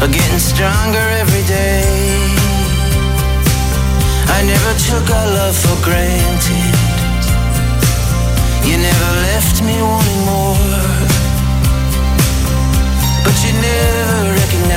Or 0.03 0.09
getting 0.09 0.41
stronger 0.41 1.07
every 1.23 1.45
day? 1.47 1.85
I 4.37 4.43
never 4.43 4.73
took 4.89 5.09
our 5.09 5.29
love 5.39 5.57
for 5.57 5.79
granted. 5.81 6.75
You 8.67 8.79
never 8.79 9.11
left 9.31 9.63
me 9.63 9.81
wanting 9.81 10.23
more. 10.27 10.59
But 13.23 13.37
you 13.45 13.53
never 13.63 14.35
recognized 14.41 14.72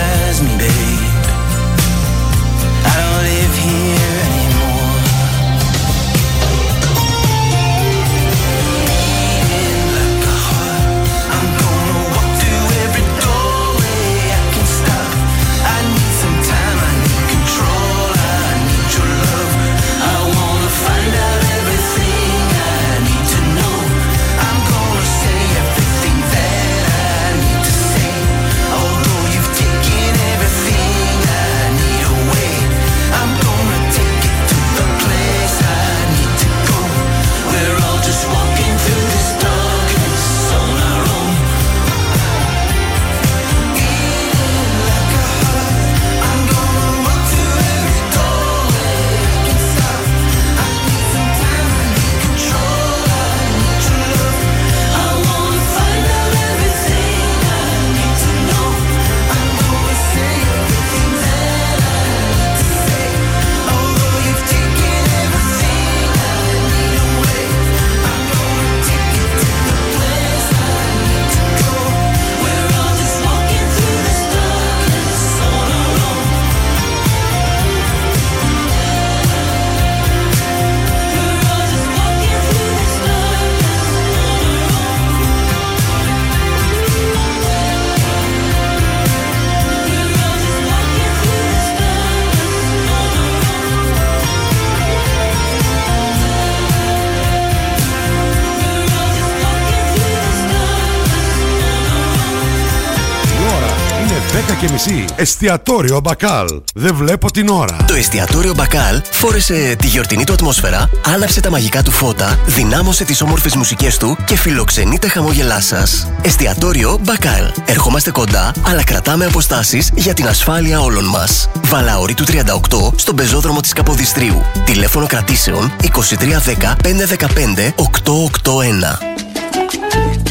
και 104.65 104.71
μισή. 104.71 105.05
Εστιατόριο 105.15 105.99
Μπακάλ. 105.99 106.61
Δεν 106.75 106.95
βλέπω 106.95 107.31
την 107.31 107.49
ώρα. 107.49 107.77
Το 107.87 107.93
εστιατόριο 107.93 108.53
Μπακάλ 108.53 109.01
φόρεσε 109.11 109.75
τη 109.79 109.87
γιορτινή 109.87 110.23
του 110.23 110.33
ατμόσφαιρα, 110.33 110.89
άναψε 111.05 111.41
τα 111.41 111.49
μαγικά 111.49 111.83
του 111.83 111.91
φώτα, 111.91 112.39
δυνάμωσε 112.45 113.03
τις 113.03 113.21
όμορφες 113.21 113.55
μουσικές 113.55 113.97
του 113.97 114.17
και 114.25 114.35
φιλοξενεί 114.35 114.99
τα 114.99 115.07
χαμόγελά 115.07 115.61
σας. 115.61 116.07
Εστιατόριο 116.21 116.99
Μπακάλ. 117.03 117.51
Ερχόμαστε 117.65 118.11
κοντά, 118.11 118.51
αλλά 118.67 118.83
κρατάμε 118.83 119.25
αποστάσεις 119.25 119.91
για 119.95 120.13
την 120.13 120.27
ασφάλεια 120.27 120.81
όλων 120.81 121.05
μας. 121.05 121.49
Βαλαωρή 121.65 122.13
του 122.13 122.23
38 122.23 122.93
στον 122.95 123.15
πεζόδρομο 123.15 123.59
της 123.59 123.73
Καποδιστρίου. 123.73 124.41
Τηλέφωνο 124.65 125.05
κρατήσεων 125.07 125.73
2310 125.81 126.75
515 126.83 127.73
881. 127.75 129.15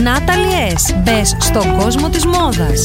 Natalie 0.05 0.75
S. 0.75 0.94
Μπες 1.03 1.37
στον 1.40 1.77
κόσμο 1.77 2.09
της 2.09 2.27
μόδας. 2.27 2.85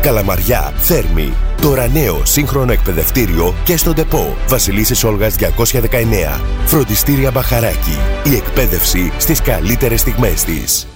Καλαμαριά, 0.00 0.72
Θέρμη. 0.76 1.32
Τώρα 1.60 1.88
νέο 1.88 2.20
σύγχρονο 2.24 2.72
εκπαιδευτήριο 2.72 3.54
και 3.64 3.76
στον 3.76 3.94
ΤΕΠΟ. 3.94 4.36
Βασιλίσσης 4.48 5.04
Όλγας 5.04 5.36
219. 5.36 6.40
Φροντιστήρια 6.64 7.30
Μπαχαράκι. 7.30 7.98
Η 8.24 8.34
εκπαίδευση 8.34 9.12
στις 9.18 9.40
καλύτερες 9.40 10.00
στιγμές 10.00 10.44
της. 10.44 10.86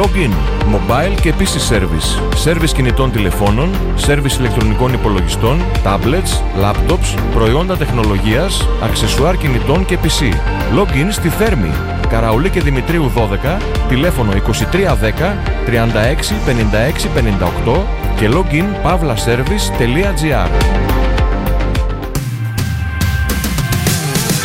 Login, 0.00 0.32
mobile 0.74 1.20
και 1.20 1.34
PC 1.38 1.74
service. 1.74 2.22
Service 2.44 2.70
κινητών 2.74 3.12
τηλεφώνων, 3.12 3.70
service 4.06 4.38
ηλεκτρονικών 4.38 4.92
υπολογιστών, 4.92 5.64
tablets, 5.84 6.62
laptops, 6.62 7.18
προϊόντα 7.34 7.76
τεχνολογίας, 7.76 8.68
αξεσουάρ 8.82 9.36
κινητών 9.36 9.84
και 9.84 9.98
PC. 10.02 10.34
Login 10.78 11.06
στη 11.10 11.28
Θέρμη. 11.28 11.70
Καραουλή 12.12 12.50
και 12.50 12.60
Δημητρίου 12.60 13.12
12, 13.16 13.20
τηλέφωνο 13.88 14.32
2310 14.32 14.36
36 15.66 15.70
56 16.46 16.54
58 17.64 17.82
και 18.16 18.28
login 18.32 18.86
pavlaservice.gr 18.86 20.91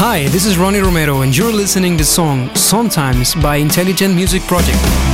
Hi, 0.00 0.18
this 0.34 0.44
is 0.44 0.54
Ronnie 0.62 0.82
Romero, 0.88 1.14
and 1.22 1.30
you're 1.36 1.56
listening 1.62 1.94
to 2.00 2.04
song 2.04 2.38
Sometimes 2.72 3.28
by 3.46 3.54
Intelligent 3.66 4.12
Music 4.20 4.42
Project. 4.52 5.13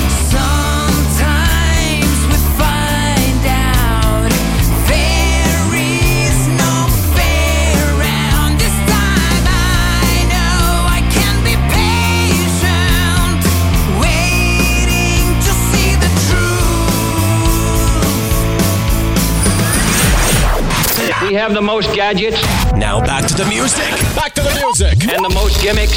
We 21.30 21.36
have 21.36 21.54
the 21.54 21.66
most 21.74 21.88
gadgets. 21.94 22.40
Now 22.86 22.96
back 23.10 23.24
to 23.30 23.34
the 23.40 23.46
music. 23.54 23.90
Back 24.20 24.32
to 24.38 24.42
the 24.48 24.54
music. 24.62 24.94
And 25.12 25.20
the 25.28 25.34
most 25.40 25.54
gimmicks. 25.64 25.96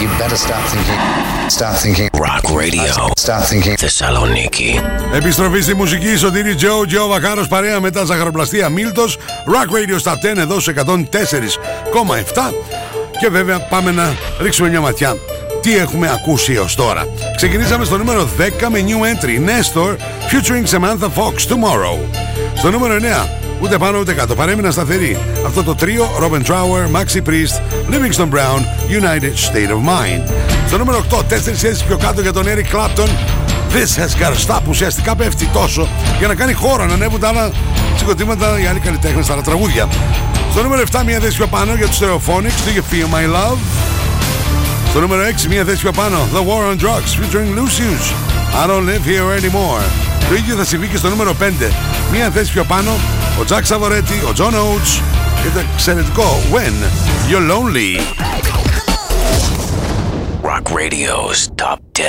You 0.00 0.08
better 0.22 0.38
start 0.46 0.64
thinking. 0.72 1.00
Start 1.58 1.76
thinking. 1.84 2.08
Rock 2.26 2.44
Radio. 2.62 2.92
Start 3.16 3.44
thinking. 3.50 3.74
Θεσσαλονίκη. 3.78 4.80
Επιστροφή 5.12 5.60
στη 5.60 5.74
μουσική, 5.74 6.16
Σωτήρη 6.16 6.54
Τζο, 6.54 6.84
Τζο 6.86 7.06
Βακάρος 7.06 7.48
παρέα 7.48 7.80
με 7.80 7.90
τα 7.90 8.04
ζαχαροπλαστεία 8.04 8.68
Μίλτος 8.68 9.18
Rock 9.46 9.68
Radio 9.76 9.96
στα 9.98 10.18
10 10.34 10.36
εδώ 10.36 10.60
σε 10.60 10.70
104,7 10.70 12.54
Και 13.20 13.28
βέβαια 13.28 13.58
πάμε 13.58 13.90
να 13.90 14.14
ρίξουμε 14.40 14.68
μια 14.68 14.80
ματιά 14.80 15.16
τι 15.60 15.76
έχουμε 15.76 16.10
ακούσει 16.10 16.56
ως 16.56 16.74
τώρα 16.74 17.06
Ξεκινήσαμε 17.36 17.84
στο 17.84 17.96
νούμερο 17.96 18.28
10 18.38 18.68
με 18.70 18.84
new 18.86 19.24
entry 19.24 19.48
Nestor 19.48 19.96
featuring 20.30 20.66
Samantha 20.76 21.08
Fox 21.16 21.34
Tomorrow 21.48 21.98
Στο 22.56 22.70
νούμερο 22.70 22.96
9 23.26 23.39
Ούτε 23.62 23.78
πάνω 23.78 23.98
ούτε 23.98 24.12
κάτω. 24.12 24.34
Παρέμεινα 24.34 24.70
σταθερή. 24.70 25.18
Αυτό 25.46 25.62
το 25.62 25.74
τρίο 25.74 26.08
Robin 26.20 26.50
Trower, 26.50 26.96
Maxi 26.96 27.22
Priest, 27.28 27.56
Livingston 27.90 28.28
Brown, 28.34 28.60
United 29.00 29.34
State 29.48 29.70
of 29.70 29.80
Mind. 29.88 30.32
Στο 30.66 30.78
νούμερο 30.78 31.04
8, 31.10 31.22
τέσσερις 31.28 31.60
θέσει 31.60 31.84
πιο 31.84 31.96
κάτω 31.96 32.20
για 32.20 32.32
τον 32.32 32.44
Eric 32.46 32.76
Clapton. 32.76 33.08
This 33.72 34.02
has 34.02 34.22
got 34.22 34.32
to 34.32 34.48
stop. 34.48 34.60
Ουσιαστικά 34.68 35.14
πέφτει 35.16 35.46
τόσο 35.46 35.88
για 36.18 36.26
να 36.26 36.34
κάνει 36.34 36.52
χώρο 36.52 36.86
να 36.86 36.94
ανέβουν 36.94 37.20
τα 37.20 37.28
άλλα 37.28 37.50
συγκροτήματα, 37.96 38.60
οι 38.60 38.66
άλλοι 38.66 38.80
καλλιτέχνες, 38.80 39.26
τα 39.26 39.32
άλλα 39.32 39.42
τραγούδια. 39.42 39.88
Στο 40.50 40.62
νούμερο 40.62 40.82
7, 40.92 41.02
μία 41.06 41.18
θέση 41.18 41.36
πιο 41.36 41.46
πάνω 41.46 41.74
για 41.74 41.86
τους 41.86 41.98
Stereophonics, 41.98 42.60
Do 42.66 42.76
You 42.76 42.82
Feel 42.92 43.14
My 43.14 43.36
Love; 43.36 43.58
Στο 44.90 45.00
νούμερο 45.00 45.22
6, 45.22 45.46
μία 45.48 45.64
θέση 45.64 45.80
πιο 45.80 45.92
πάνω, 45.92 46.28
The 46.34 46.38
War 46.38 46.72
on 46.72 46.84
Drugs, 46.84 47.14
featuring 47.20 47.58
Lucius. 47.58 48.04
I 48.62 48.66
don't 48.66 48.86
live 48.86 49.04
here 49.04 49.30
anymore. 49.40 50.19
Το 50.30 50.36
ίδιο 50.36 50.56
θα 50.56 50.64
συμβεί 50.64 50.86
και 50.86 50.96
στο 50.96 51.08
νούμερο 51.08 51.36
5. 51.40 51.42
Μία 52.12 52.30
θέση 52.30 52.52
πιο 52.52 52.64
πάνω, 52.64 52.90
ο 53.40 53.44
Jack 53.48 53.74
Savoretti, 53.74 54.28
ο 54.28 54.32
John 54.36 54.52
Oates 54.52 55.02
και 55.42 55.48
το 55.54 55.60
εξαιρετικό 55.74 56.40
When 56.52 56.72
You're 57.30 57.50
Lonely. 57.50 58.00
Rock 60.42 60.70
Radio's 60.70 61.48
Top 61.62 61.78
10. 61.92 62.00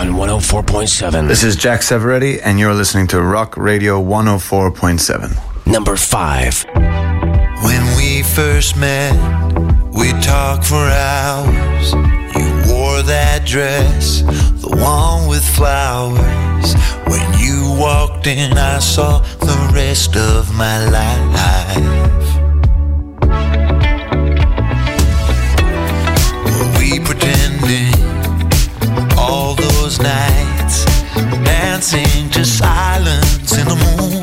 On 0.00 0.08
104.7. 0.14 1.28
This 1.28 1.42
is 1.44 1.56
Jack 1.56 1.80
Severetti, 1.82 2.40
and 2.46 2.58
you're 2.58 2.76
listening 2.82 3.06
to 3.08 3.18
Rock 3.20 3.50
Radio 3.56 3.92
104.7. 4.00 5.36
Number 5.66 5.96
5. 5.96 6.64
When 7.66 7.82
we 7.98 8.22
first 8.22 8.70
met, 8.76 9.12
we 10.00 10.12
talked 10.20 10.64
for 10.64 10.76
hours. 10.76 11.92
You 12.34 12.48
wore 12.72 13.02
that 13.02 13.42
dress, 13.44 14.22
the 14.64 14.74
one 14.74 15.28
with 15.28 15.44
flowers. 15.44 16.74
When 17.06 17.26
you 17.38 17.76
walked 17.78 18.26
in, 18.26 18.56
I 18.56 18.78
saw 18.78 19.18
the 19.38 19.70
rest 19.74 20.16
of 20.16 20.54
my 20.54 20.78
life. 20.98 22.28
Were 26.44 26.70
we 26.78 27.00
pretending 27.00 27.94
all 29.18 29.54
those 29.54 30.00
nights, 30.00 30.84
dancing 31.44 32.30
to 32.30 32.44
silence 32.44 33.52
in 33.58 33.66
the 33.68 33.76
moonlight? 33.76 34.19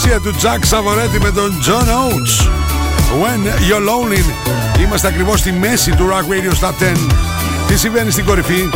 Συνεργασία 0.00 0.20
του 0.20 0.34
Jack 0.42 0.74
Savoretti 0.74 1.18
με 1.22 1.30
τον 1.30 1.52
John 1.66 1.88
Oates. 1.88 2.46
When 3.22 3.44
you're 3.68 3.88
lonely. 3.88 4.24
Είμαστε 4.80 5.08
ακριβώς 5.08 5.38
στη 5.40 5.52
μέση 5.52 5.90
του 5.90 6.08
Rock 6.08 6.32
Radio 6.32 6.66
Top 6.66 6.68
10. 6.68 6.96
Τι 7.68 7.78
συμβαίνει 7.78 8.10
στην 8.10 8.24
κορυφή. 8.24 8.68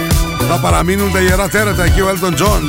Θα 0.49 0.59
παραμείνουν 0.59 1.13
τα 1.13 1.21
ιερά 1.21 1.49
τέρατα 1.49 1.85
εκεί 1.85 2.01
ο 2.01 2.09
Elton 2.09 2.33
John. 2.33 2.63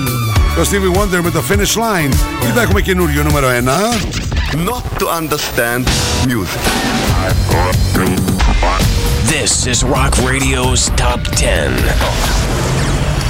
Το 0.55 0.61
Stevie 0.71 0.97
Wonder 0.99 1.19
με 1.23 1.31
το 1.31 1.43
Finish 1.49 1.53
Line. 1.53 2.13
Ή 2.47 2.51
θα 2.55 2.61
έχουμε 2.61 2.81
καινούριο 2.81 3.23
νούμερο 3.23 3.47
1. 3.47 4.55
Not 4.69 4.99
to 4.99 5.07
understand 5.19 5.87
music. 6.27 6.61
This 9.27 9.67
is 9.67 9.83
Rock 9.83 10.13
Radio's 10.31 10.81
Top 11.03 11.21
10. 11.35 11.73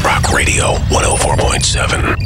Rock 0.04 0.26
Radio 0.38 0.66
104.7. 0.90 2.25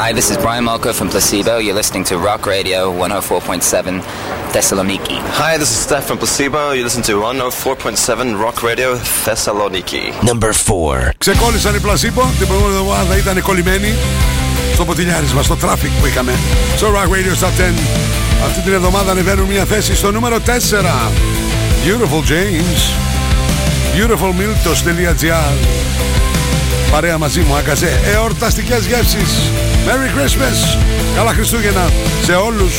Hi, 0.00 0.12
this 0.12 0.30
is 0.30 0.36
Brian 0.36 0.64
Malko 0.64 0.92
from 0.92 1.08
Placebo. 1.08 1.58
You're 1.58 1.74
listening 1.74 2.04
to 2.04 2.18
Rock 2.18 2.46
Radio 2.46 2.92
104.7 2.92 4.02
Thessaloniki. 4.52 5.18
Hi, 5.40 5.58
this 5.58 5.70
is 5.70 5.78
Steph 5.78 6.04
from 6.04 6.18
Placebo. 6.18 6.72
You 6.72 6.82
listen 6.84 7.02
to 7.02 7.12
104.7 7.12 8.38
Rock 8.40 8.62
Radio 8.62 8.96
Thessaloniki. 9.24 10.22
Number 10.22 10.52
4. 10.52 11.12
Ξεκόλλησαν 11.18 11.74
οι 11.74 11.80
πλασίπο. 11.80 12.30
Την 12.38 12.46
προηγούμενη 12.46 12.76
εβδομάδα 12.78 13.16
ήταν 13.16 13.42
κολλημένοι 13.42 13.94
στο 14.74 14.84
ποτηλιάρισμα, 14.84 15.42
στο 15.42 15.56
traffic 15.62 15.90
που 16.00 16.06
είχαμε. 16.06 16.32
Στο 16.76 16.86
Rock 16.86 17.08
Radio 17.08 17.44
Top 17.44 17.60
10. 17.60 17.74
Αυτή 18.46 18.60
την 18.60 18.72
εβδομάδα 18.72 19.10
ανεβαίνουν 19.10 19.46
μια 19.46 19.64
θέση 19.64 19.94
στο 19.94 20.12
νούμερο 20.12 20.38
4. 20.46 21.10
Beautiful 21.86 22.22
James. 22.30 22.80
Beautifulmiltos.gr 23.96 25.86
Παρέα 26.90 27.18
μαζί 27.18 27.40
μου, 27.40 27.54
άγκαζε 27.54 28.00
εορταστικές 28.14 28.86
γεύσεις. 28.86 29.50
Merry 29.85 30.09
Christmas. 30.17 30.77
Καλά 31.15 31.33
Χριστούγεννα 31.33 31.89
σε 32.21 32.33
όλους. 32.33 32.73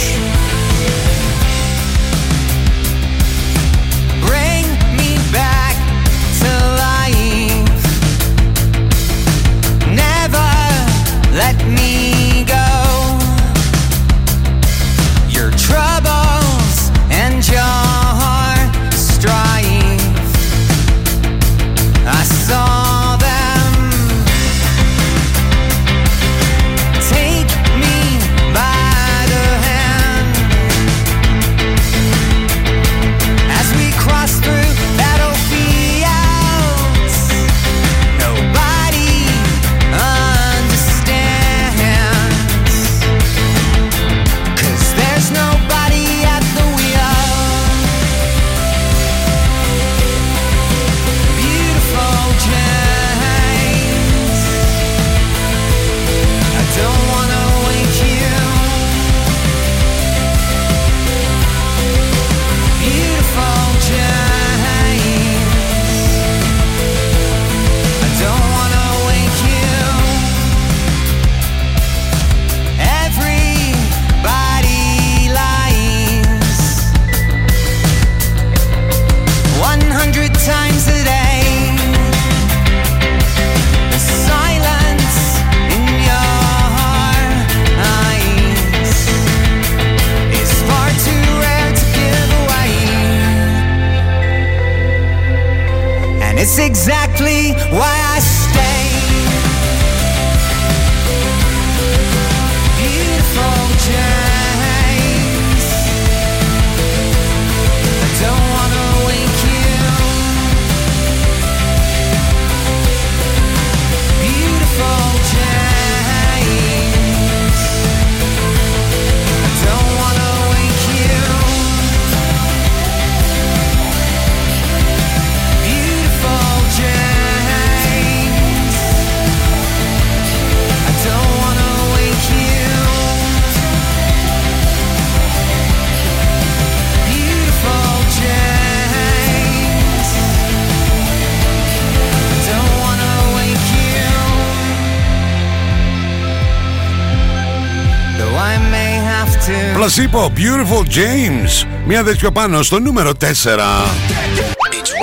Have 149.82 149.94
to. 149.94 150.02
Πλασίπο, 150.02 150.32
Beautiful 150.36 150.80
James. 150.80 151.66
Μία 151.86 152.02
δες 152.02 152.16
πιο 152.16 152.32
πάνω 152.32 152.62
στο 152.62 152.80
νούμερο 152.80 153.12
4. 153.20 153.24
It's 153.24 153.44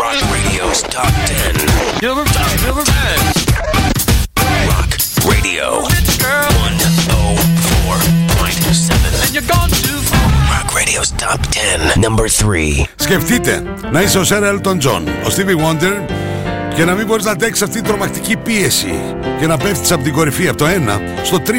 Rock 0.01 0.19
Radio's 0.33 0.81
Top 0.95 1.13
10. 1.25 1.29
Number 2.05 2.23
10. 2.23 2.27
Number 2.67 2.83
10. 2.83 2.89
Rock 4.71 4.89
Radio 5.31 5.65
104.7. 5.83 5.87
And 9.23 9.31
you're 9.35 9.49
gone 9.55 9.71
too 9.85 9.99
far. 10.11 10.27
Rock 10.53 10.67
Radio's 10.79 11.11
Top 11.23 11.41
10. 11.51 11.57
Number 12.05 12.27
3. 12.27 12.85
Σκεφτείτε 12.95 13.63
να 13.91 14.01
είσαι 14.01 14.19
ο 14.19 14.23
Σέρα 14.23 14.47
Έλτον 14.47 14.79
Τζον, 14.79 15.07
ο 15.07 15.27
Stevie 15.35 15.57
Wonder 15.65 15.93
και 16.75 16.85
να 16.85 16.93
μην 16.93 17.05
μπορείς 17.05 17.25
να 17.25 17.31
αντέξεις 17.31 17.63
αυτή 17.63 17.81
τη 17.81 17.87
τρομακτική 17.87 18.35
πίεση 18.35 18.93
και 19.39 19.47
να 19.47 19.57
πέφτεις 19.57 19.91
από 19.91 20.03
την 20.03 20.13
κορυφή 20.13 20.47
από 20.47 20.57
το 20.57 20.65
1 20.65 20.69
στο 21.23 21.41
3. 21.47 21.51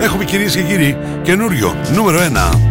Έχουμε 0.00 0.24
κυρίες 0.24 0.54
και 0.54 0.62
κύριοι 0.62 0.96
καινούριο 1.22 1.74
νούμερο 1.94 2.18
1. 2.18 2.67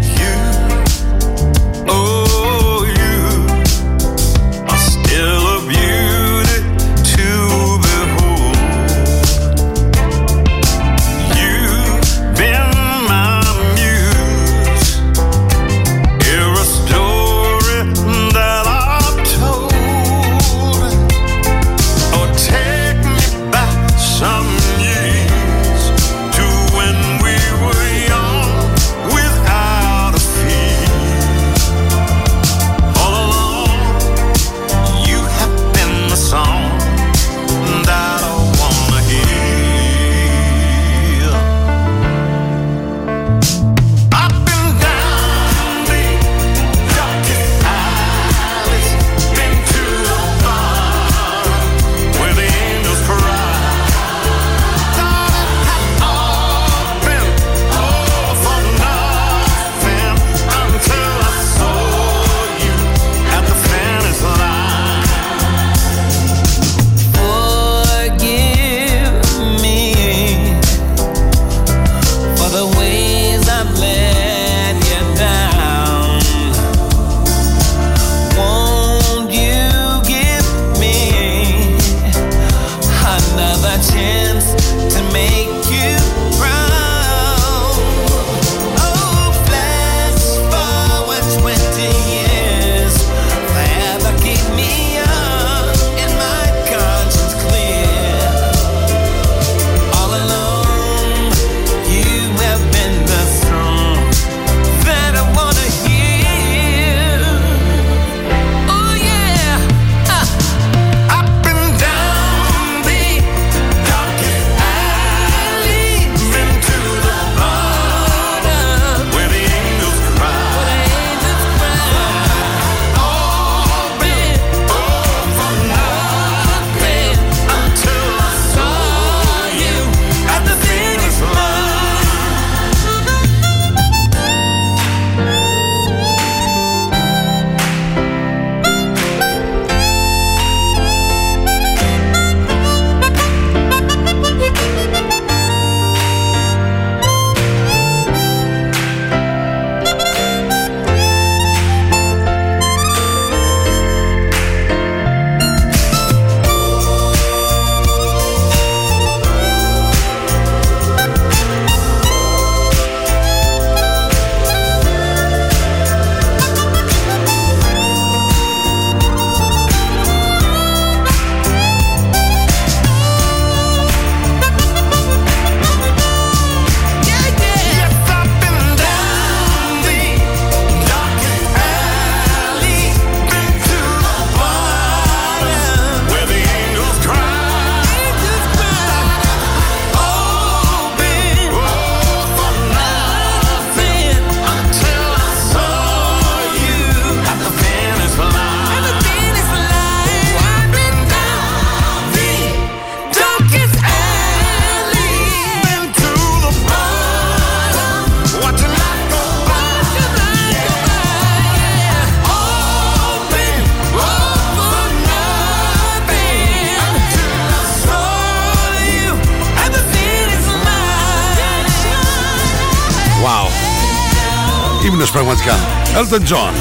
Elton 226.09 226.25
John, 226.25 226.53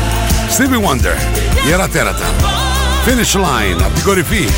Stevie 0.50 0.80
Wonder, 0.86 1.16
Ιερά 1.68 1.88
Τέρατα. 1.88 2.24
Finish 3.06 3.36
Line, 3.36 3.82
από 3.84 3.94
την 3.94 4.04
κορυφή. 4.04 4.48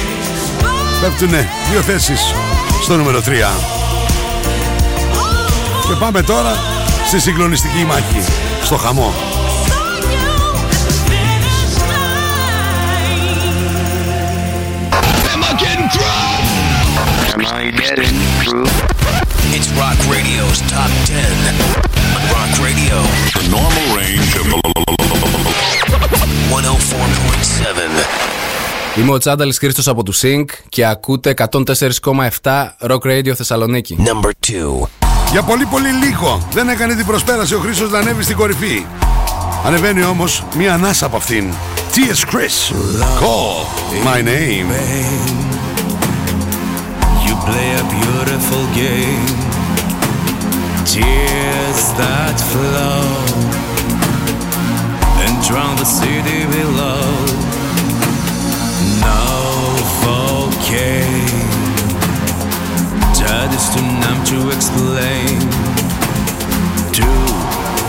Πέφτουνε 1.01 1.49
δύο 1.71 1.81
θέσεις 1.81 2.21
στο 2.83 2.97
νούμερο 2.97 3.21
3. 3.21 3.23
Και 5.87 5.95
πάμε 5.99 6.23
τώρα 6.23 6.53
στη 7.07 7.21
συγκλονιστική 7.21 7.85
μάχη, 7.85 8.23
στο 8.63 8.77
χαμό. 8.77 9.15
Am 15.33 15.43
I 15.43 15.53
getting 15.65 15.89
through? 15.95 16.21
Am 17.35 17.47
I 17.47 17.71
getting 17.83 18.19
through? 18.41 18.69
It's 19.57 19.69
Rock 19.81 19.99
Radio's 20.13 20.61
Top 20.73 20.91
10. 21.75 21.78
Είμαι 28.99 29.13
ο 29.13 29.19
Τσάνταλης 29.19 29.59
Χρήστος 29.59 29.89
από 29.89 30.03
του 30.03 30.15
Sync 30.15 30.45
και 30.69 30.87
ακούτε 30.87 31.35
104,7 31.51 31.61
Rock 32.81 33.01
Radio 33.01 33.33
Θεσσαλονίκη. 33.35 33.97
Number 33.99 34.31
2. 34.83 34.89
Για 35.31 35.43
πολύ 35.43 35.65
πολύ 35.67 35.89
λίγο 35.89 36.49
δεν 36.53 36.69
έκανε 36.69 36.95
την 36.95 37.07
προσπέραση 37.07 37.55
ο 37.55 37.59
Χρήστος 37.59 37.91
να 37.91 37.99
ανέβει 37.99 38.23
στην 38.23 38.37
κορυφή. 38.37 38.87
Ανεβαίνει 39.67 40.05
όμως 40.05 40.45
μία 40.57 40.75
ανάσα 40.75 41.07
από 41.07 41.17
αυτήν. 41.17 41.45
T.S. 41.95 42.35
Chris, 42.35 42.73
Call 43.21 43.57
My 44.09 44.21
Name. 44.23 44.71
You 47.27 47.35
play 47.49 47.69
a 47.83 47.85
beautiful 47.99 48.65
game. 48.83 49.29
Tears 50.93 51.83
that 52.01 52.37
flow 52.53 53.03
and 55.25 55.35
drown 55.47 55.75
the 55.83 55.89
city 56.01 56.41
below. 56.57 57.48
Volcano 60.69 61.19
that 63.29 63.53
is 63.53 63.69
too 63.73 63.83
numb 64.01 64.25
to 64.25 64.51
explain. 64.55 65.39
To 66.97 67.09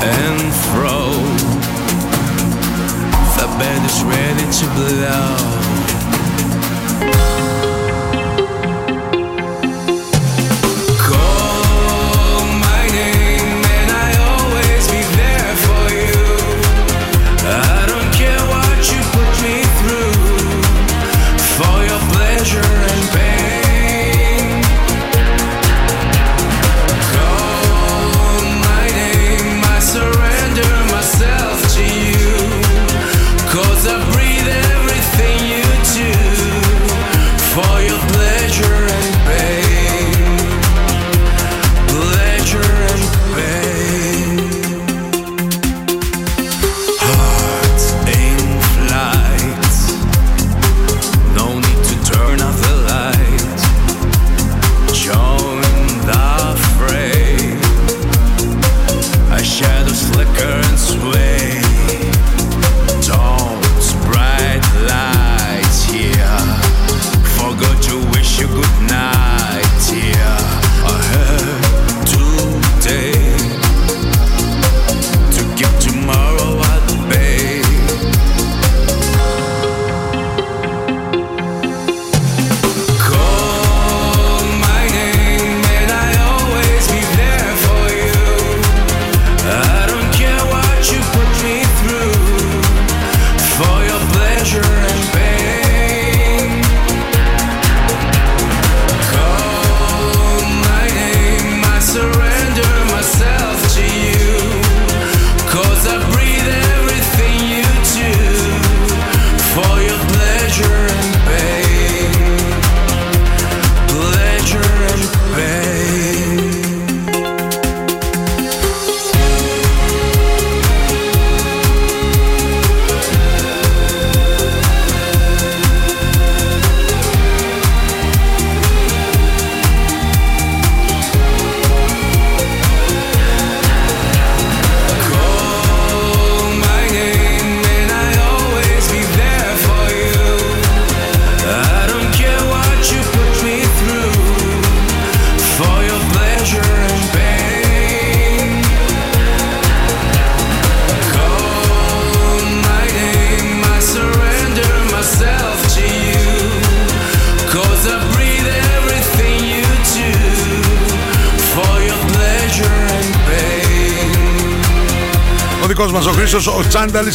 and 0.05 0.53
fro, 0.69 1.11
the 3.36 3.47
band 3.57 3.86
is 3.86 4.03
ready 4.03 4.45
to 4.59 4.65
blow. 4.75 5.78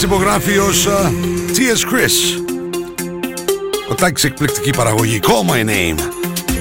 Υπογράφει 0.05 0.59
ως 0.59 0.87
α, 0.87 1.13
T.S. 1.49 1.93
Chris. 1.93 2.43
Ο 3.91 3.95
Τάκης 3.95 4.25
εκπληκτική 4.25 4.71
παραγωγή. 4.71 5.21
Call 5.23 5.51
my 5.51 5.65
name. 5.69 5.99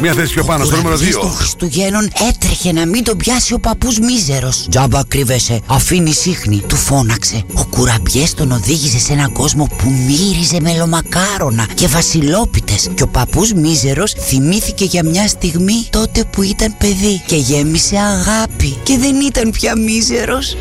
Μία 0.01 0.13
θέση 0.13 0.33
πιο 0.33 0.43
πάνω 0.43 0.65
στο 0.65 0.75
νούμερο 0.75 0.95
2. 0.95 1.11
των 1.21 1.31
Χριστουγέννων 1.31 2.09
έτρεχε 2.29 2.71
να 2.71 2.85
μην 2.85 3.03
τον 3.03 3.17
πιάσει 3.17 3.53
ο 3.53 3.59
παππούς 3.59 3.99
μίζερος. 3.99 4.67
Τζάμπα 4.69 5.03
κρύβεσαι, 5.07 5.59
αφήνει 5.67 6.13
σύχνη, 6.13 6.63
του 6.67 6.75
φώναξε. 6.75 7.43
Ο 7.53 7.65
κουραμπιές 7.65 8.33
τον 8.33 8.51
οδήγησε 8.51 8.99
σε 8.99 9.13
έναν 9.13 9.31
κόσμο 9.31 9.69
που 9.77 9.89
μύριζε 10.07 10.59
μελομακάρονα 10.61 11.67
και 11.73 11.87
βασιλόπιτες. 11.87 12.89
Και 12.93 13.03
ο 13.03 13.07
παππούς 13.07 13.53
μίζερος 13.53 14.11
θυμήθηκε 14.11 14.85
για 14.85 15.03
μια 15.03 15.27
στιγμή 15.27 15.87
τότε 15.89 16.23
που 16.31 16.41
ήταν 16.41 16.75
παιδί 16.77 17.21
και 17.25 17.35
γέμισε 17.35 17.97
αγάπη 17.97 18.77
και 18.83 18.97
δεν 18.97 19.21
ήταν 19.21 19.51
πια 19.51 19.77
μίζερος. 19.77 20.55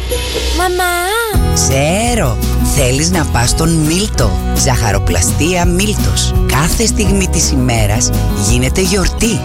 Μαμά! 0.56 1.21
Ξέρω, 1.54 2.38
θέλεις 2.76 3.10
να 3.10 3.24
πας 3.24 3.48
στον 3.48 3.70
Μίλτο. 3.70 4.30
Ζαχαροπλαστεία 4.56 5.64
Μίλτος. 5.64 6.34
Κάθε 6.46 6.86
στιγμή 6.86 7.28
της 7.28 7.50
ημέρας 7.50 8.10
γίνεται 8.48 8.80
γιορτή. 8.80 9.40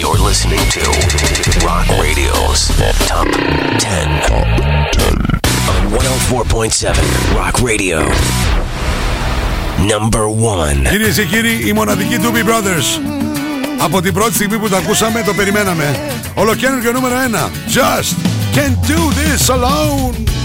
You're 0.00 0.20
listening 0.28 0.64
to 0.76 0.84
Rock 1.66 1.88
Radio's 2.02 2.60
Top 3.10 3.28
10. 3.78 4.18
On 5.72 5.82
104.7 5.98 6.94
Rock 7.38 7.56
Radio. 7.68 7.98
Number 9.92 10.24
1. 10.86 10.90
Κυρίες 10.90 11.16
και 11.16 11.24
κύριοι, 11.24 11.62
η 11.66 11.72
μοναδική 11.72 12.16
Doobie 12.20 12.48
Brothers. 12.48 13.00
Από 13.80 14.00
την 14.00 14.12
πρώτη 14.12 14.34
στιγμή 14.34 14.58
που 14.58 14.68
το 14.68 14.76
ακούσαμε, 14.76 15.22
το 15.22 15.34
περιμέναμε. 15.34 16.00
Ολοκαίνουργιο 16.34 16.92
νούμερο 16.92 17.14
1. 17.14 17.50
Just 17.74 18.37
can 18.58 18.74
do 18.88 18.98
this 19.12 19.50
alone. 19.50 20.37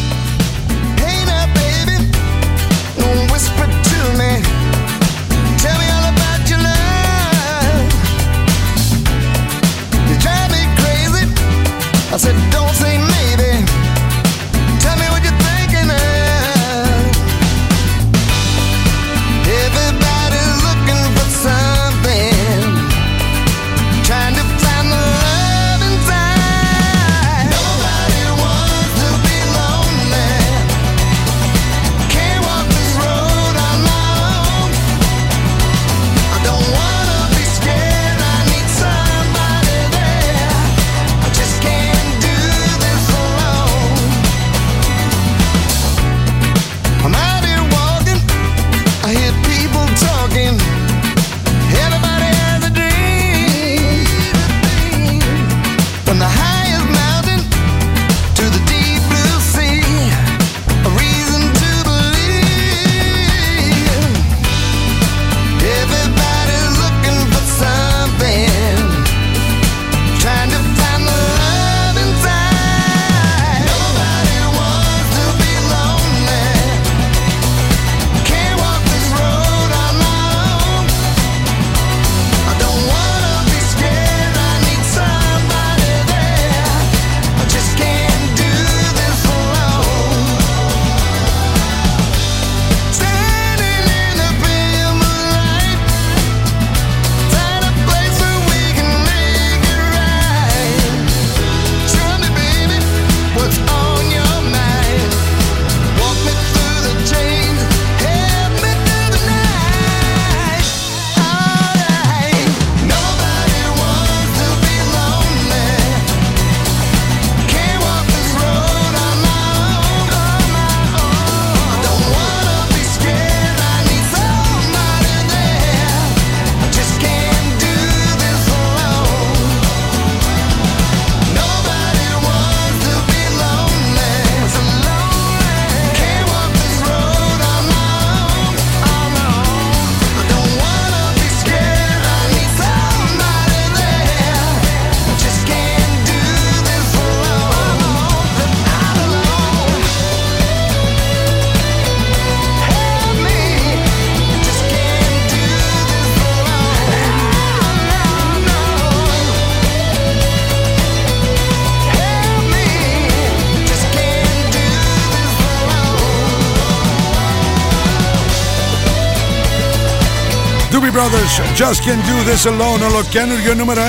Just 171.55 171.83
Can 171.83 171.99
Do 172.07 172.15
This 172.29 172.45
Alone, 172.45 172.81
ολοκένουργιο 172.91 173.53
νούμερο 173.53 173.81
1. 173.81 173.85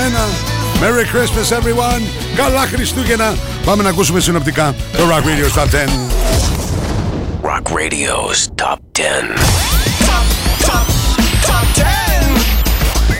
Merry 0.81 1.05
Christmas 1.05 1.51
everyone, 1.51 2.01
καλά 2.35 2.65
Χριστούγεννα. 2.65 3.35
Πάμε 3.65 3.83
να 3.83 3.89
ακούσουμε 3.89 4.19
συνοπτικά 4.19 4.75
το 4.97 5.03
Rock 5.09 5.23
Radio's 5.23 5.53
Top 5.59 5.69
10. 5.69 5.89
Rock 7.41 7.71
Radio's 7.71 8.39
Top 8.61 8.79
10. 8.91 9.01
Top, 10.09 10.25
top, 10.67 10.87
top 11.47 11.65
10. 11.75 11.85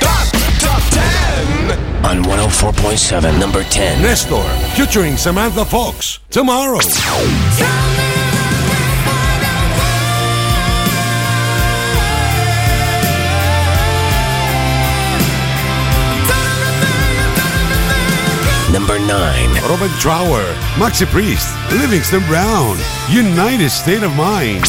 Top, 0.06 0.26
top 0.66 0.84
10. 0.92 2.10
On 2.10 2.18
104.7, 2.24 3.40
number 3.40 3.64
10. 3.64 4.02
Nestor, 4.02 4.46
featuring 4.76 5.18
Samantha 5.18 5.66
Fox, 5.66 6.20
tomorrow. 6.30 6.80
Number 18.76 19.00
9. 19.00 19.08
Robert 19.70 19.92
Trower, 20.02 20.44
Maxi 20.76 21.06
Priest, 21.06 21.48
Livingston 21.72 22.20
Brown, 22.28 22.76
United 23.10 23.70
State 23.70 24.04
of 24.04 24.14
Mind. 24.18 24.66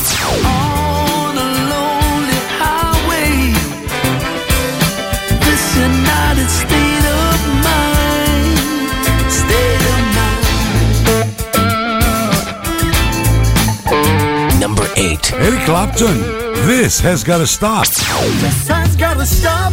Number 14.61 14.87
8. 14.95 15.33
Eric 15.33 15.65
Clapton, 15.65 16.21
This 16.65 17.01
Has 17.01 17.25
Gotta 17.25 17.45
Stop. 17.45 17.89
This 17.89 18.69
has 18.69 18.95
gotta 18.95 19.27
stop, 19.27 19.73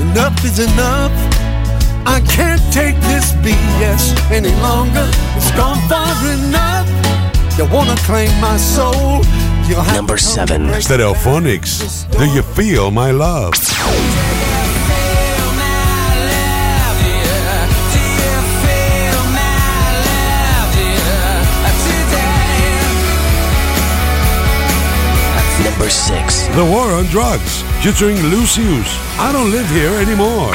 enough 0.00 0.42
is 0.42 0.58
enough. 0.58 1.47
I 2.08 2.20
can't 2.22 2.62
take 2.72 2.96
this 3.02 3.32
BS 3.44 4.16
any 4.30 4.54
longer. 4.62 5.06
It's 5.36 5.50
gone 5.52 5.76
far 5.90 6.16
enough. 6.32 6.88
You 7.58 7.66
wanna 7.66 7.96
claim 8.08 8.32
my 8.40 8.56
soul? 8.56 9.22
Number 9.92 10.16
seven. 10.16 10.68
Stereophonics. 10.80 12.08
Do 12.16 12.24
you 12.24 12.42
feel 12.56 12.90
my 12.90 13.10
love? 13.10 13.52
Number 25.64 25.90
six. 25.90 26.46
The 26.56 26.64
War 26.64 26.90
on 26.92 27.04
Drugs, 27.06 27.62
featuring 27.82 28.16
Lucius. 28.32 28.88
I 29.18 29.30
don't 29.32 29.50
live 29.50 29.68
here 29.70 29.92
anymore. 30.00 30.54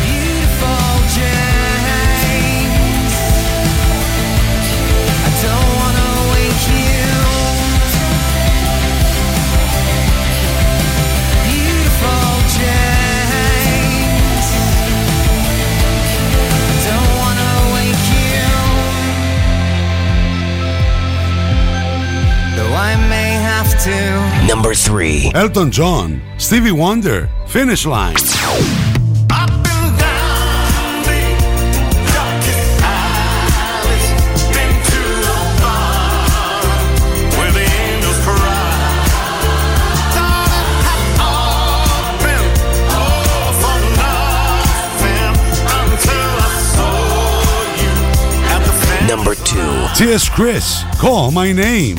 Number 24.53 24.75
3. 24.75 25.31
Elton 25.33 25.71
John, 25.71 26.21
Stevie 26.37 26.73
Wonder, 26.73 27.29
Finish 27.47 27.85
Line. 27.85 28.17
Number 49.07 49.33
2. 49.33 49.87
T.S. 49.95 50.27
Chris, 50.27 50.83
Call 50.99 51.31
My 51.31 51.53
Name. 51.53 51.95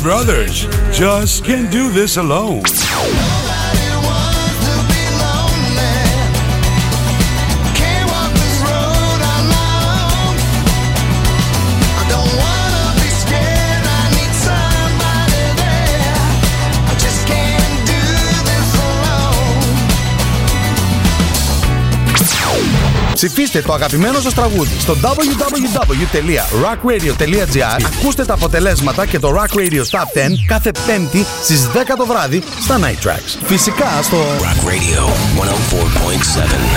1. 0.00 0.02
Brothers, 0.02 0.66
Just 0.96 1.44
Can't 1.44 1.70
Do 1.70 1.90
This 1.90 2.16
Alone. 2.16 2.62
Ψηφίστε 23.20 23.62
το 23.62 23.72
αγαπημένο 23.72 24.20
σας 24.20 24.34
τραγούδι 24.34 24.76
στο 24.78 24.96
www.rockradio.gr 25.02 27.84
Ακούστε 27.96 28.24
τα 28.24 28.34
αποτελέσματα 28.34 29.06
και 29.06 29.18
το 29.18 29.34
Rock 29.36 29.54
Radio 29.56 29.78
Top 29.78 29.78
10 29.78 29.82
κάθε 30.46 30.70
πέμπτη 30.86 31.26
στις 31.42 31.68
10 31.74 31.78
το 31.96 32.06
βράδυ 32.06 32.42
στα 32.60 32.78
Night 32.78 32.98
Tracks. 33.06 33.38
Φυσικά 33.44 34.02
στο 34.02 34.16
Rock 34.16 34.68
Radio 34.68 35.08
104.7. 35.40 35.44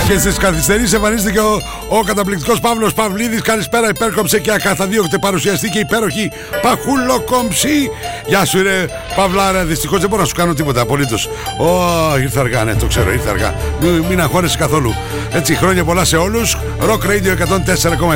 Και 0.08 0.20
στι 0.20 0.40
καθυστερήσει 0.40 0.96
εμφανίστηκε 0.96 1.40
ο, 1.40 1.62
ο 1.90 2.04
καταπληκτικός 2.04 2.60
Παύλος 2.60 2.94
Παυλίδης. 2.94 3.42
Καλησπέρα, 3.42 3.90
υπέρκομψε 3.90 4.40
και 4.40 4.52
ακαθαδίωκτε 4.52 5.18
παρουσιαστή 5.18 5.70
και 5.70 5.80
υπέροχη 5.80 6.32
Παχουλοκομψή. 6.62 7.90
Γεια 8.26 8.46
σου, 8.46 8.64
ρε 8.64 8.86
Παυλάρα. 9.16 9.66
Δυστυχώς 9.66 10.00
δεν 10.00 10.10
μπορώ 10.10 10.22
να 10.22 10.28
σου 10.28 10.36
κάνω 10.36 10.54
τίποτα 10.54 10.82
απολύτως. 10.82 11.30
Ω, 11.60 11.82
ήρθε 12.22 12.40
αργά, 12.40 12.64
ναι, 12.64 12.76
το 12.76 12.86
ξέρω, 12.86 13.12
ήρθε 13.12 13.30
αργά. 13.30 13.56
Μην, 13.82 14.04
μην 14.10 14.22
αγχώνεσαι 14.22 14.58
καθόλου. 14.58 14.96
Έτσι, 15.32 15.56
χρόνια 15.56 15.84
πολλά 15.84 16.06
σε 16.06 16.18
όλου. 16.34 16.48
Rock 16.80 17.06
Radio 17.06 17.34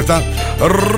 104,7. 0.07 0.21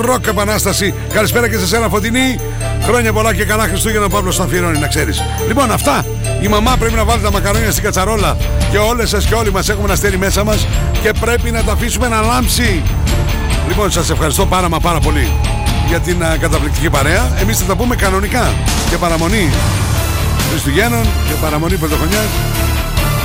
Rock 0.09 0.27
Επανάσταση. 0.27 0.93
Καλησπέρα 1.13 1.49
και 1.49 1.57
σε 1.57 1.67
σένα, 1.67 1.89
Φωτεινή. 1.89 2.39
Χρόνια 2.81 3.13
πολλά 3.13 3.33
και 3.33 3.45
καλά 3.45 3.63
Χριστούγεννα 3.63 4.05
ο 4.05 4.09
Παύλος 4.09 4.39
αφιερώνει, 4.39 4.79
να 4.79 4.87
ξέρεις. 4.87 5.23
Λοιπόν, 5.47 5.71
αυτά. 5.71 6.05
Η 6.41 6.47
μαμά 6.47 6.75
πρέπει 6.79 6.95
να 6.95 7.03
βάλει 7.03 7.21
τα 7.21 7.31
μακαρόνια 7.31 7.71
στην 7.71 7.83
κατσαρόλα. 7.83 8.37
Και 8.71 8.77
όλες 8.77 9.09
σας 9.09 9.25
και 9.25 9.33
όλοι 9.33 9.51
μας 9.51 9.69
έχουμε 9.69 9.83
ένα 9.83 9.93
αστέρι 9.93 10.17
μέσα 10.17 10.43
μας 10.43 10.67
και 11.01 11.11
πρέπει 11.19 11.51
να 11.51 11.63
τα 11.63 11.71
αφήσουμε 11.71 12.07
να 12.07 12.21
λάμψει. 12.21 12.83
Λοιπόν, 13.67 13.91
σας 13.91 14.09
ευχαριστώ 14.09 14.45
πάρα 14.45 14.69
μα 14.69 14.79
πάρα 14.79 14.99
πολύ 14.99 15.31
για 15.87 15.99
την 15.99 16.23
α, 16.23 16.37
καταπληκτική 16.39 16.89
παρέα. 16.89 17.31
Εμείς 17.41 17.57
θα 17.57 17.65
τα 17.65 17.75
πούμε 17.75 17.95
κανονικά 17.95 18.53
και 18.89 18.97
παραμονή 18.97 19.49
Χριστουγέννων 20.49 21.03
και 21.03 21.33
παραμονή 21.41 21.75
Πρωτοχρονιάς. 21.75 22.27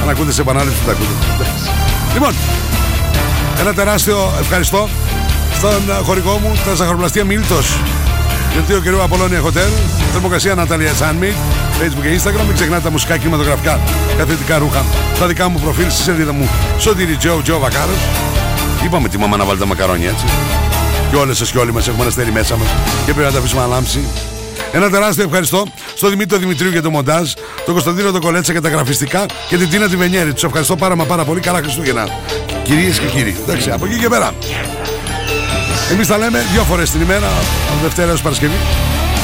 Αν 0.02 0.08
ακούτε 0.08 0.32
σε 0.32 0.40
επανάληψη, 0.40 0.78
θα 0.78 0.84
τα 0.84 0.92
ακούτε. 0.92 1.12
Εντάξει. 1.34 1.70
Λοιπόν, 2.14 2.32
ένα 3.60 3.74
τεράστιο 3.74 4.32
ευχαριστώ 4.40 4.88
στον 5.56 5.90
α, 5.90 5.94
χορηγό 6.02 6.38
μου, 6.38 6.52
τα 6.64 6.74
ζαχαροπλαστεία 6.74 7.24
Μίλτος 7.24 7.76
Δελτίο 8.54 8.80
καιρού 8.80 9.02
Απολώνια 9.02 9.42
Hotel, 9.42 9.70
θερμοκρασία 10.12 10.54
Ναταλία 10.54 10.94
Σάνμιτ, 10.94 11.34
Facebook 11.80 12.02
και 12.02 12.20
Instagram. 12.20 12.44
Μην 12.46 12.54
ξεχνάτε 12.54 12.82
τα 12.82 12.90
μουσικά 12.90 13.16
κινηματογραφικά, 13.16 13.80
καθητικά 14.18 14.58
ρούχα, 14.58 14.84
τα 15.18 15.26
δικά 15.26 15.48
μου 15.48 15.60
προφίλ 15.60 15.90
στη 15.90 16.02
σελίδα 16.02 16.32
μου, 16.32 16.48
Σωτήρι 16.78 17.16
Τζο, 17.16 17.40
Τζο 17.42 17.58
Βακάρος. 17.58 17.96
Είπαμε 18.84 19.08
τη 19.08 19.18
μαμά 19.18 19.36
να 19.36 19.44
βάλει 19.44 19.58
τα 19.58 19.66
μακαρόνια 19.66 20.08
έτσι. 20.08 20.24
Και 21.10 21.16
όλες 21.16 21.36
σας 21.36 21.50
και 21.50 21.58
όλοι 21.58 21.72
μας 21.72 21.86
έχουμε 21.86 22.00
ένα 22.00 22.10
αστέρι 22.10 22.32
μέσα 22.32 22.56
μας 22.56 22.68
και 23.06 23.12
πρέπει 23.12 23.26
να 23.26 23.32
τα 23.32 23.38
αφήσουμε 23.38 23.60
να 23.60 23.66
λάμψει. 23.66 24.00
Ένα 24.72 24.90
τεράστιο 24.90 25.24
ευχαριστώ 25.24 25.64
στον 25.96 26.10
Δημήτρη 26.10 26.38
Δημητρίου 26.38 26.70
για 26.70 26.82
το 26.82 26.90
μοντάζ, 26.90 27.32
τον 27.64 27.74
Κωνσταντίνο 27.74 28.10
τον 28.10 28.20
Κολέτσα 28.20 28.52
για 28.52 28.60
τα 28.60 28.68
γραφιστικά 28.68 29.26
και 29.48 29.56
την 29.56 29.68
Τίνα 29.68 29.88
τη 29.88 29.96
Βενιέρη. 29.96 30.32
Τους 30.32 30.44
ευχαριστώ 30.44 30.76
πάρα 30.76 30.96
μα 30.96 31.04
πάρα 31.04 31.24
πολύ. 31.24 31.40
Καλά 31.40 31.58
Χριστούγεννα. 31.58 32.08
Κυρίες 32.64 32.98
και 32.98 33.06
κύριοι. 33.06 33.36
Εντάξει, 33.42 33.70
από 33.70 33.86
εκεί 33.86 33.98
και 33.98 34.08
πέρα. 34.08 34.32
Εμείς 35.92 36.06
τα 36.06 36.18
λέμε 36.18 36.44
δύο 36.52 36.62
φορές 36.62 36.90
την 36.90 37.00
ημέρα, 37.00 37.26
από 37.70 37.78
Δευτέρα 37.82 38.10
έως 38.10 38.22
Παρασκευή. 38.22 38.58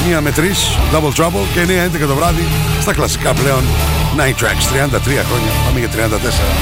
Μία 0.07 0.21
με 0.21 0.31
τρεις, 0.31 0.77
Double 0.93 1.21
Trouble 1.21 1.45
και 1.53 1.59
9-11 1.59 2.07
το 2.07 2.15
βράδυ 2.15 2.47
στα 2.81 2.93
κλασικά 2.93 3.33
πλέον 3.33 3.63
Night 4.17 4.43
Tracks. 4.43 4.65
33 4.71 5.23
χρόνια, 5.27 5.51
πάμε 5.65 5.79
για 5.79 5.89
34. 5.89 6.55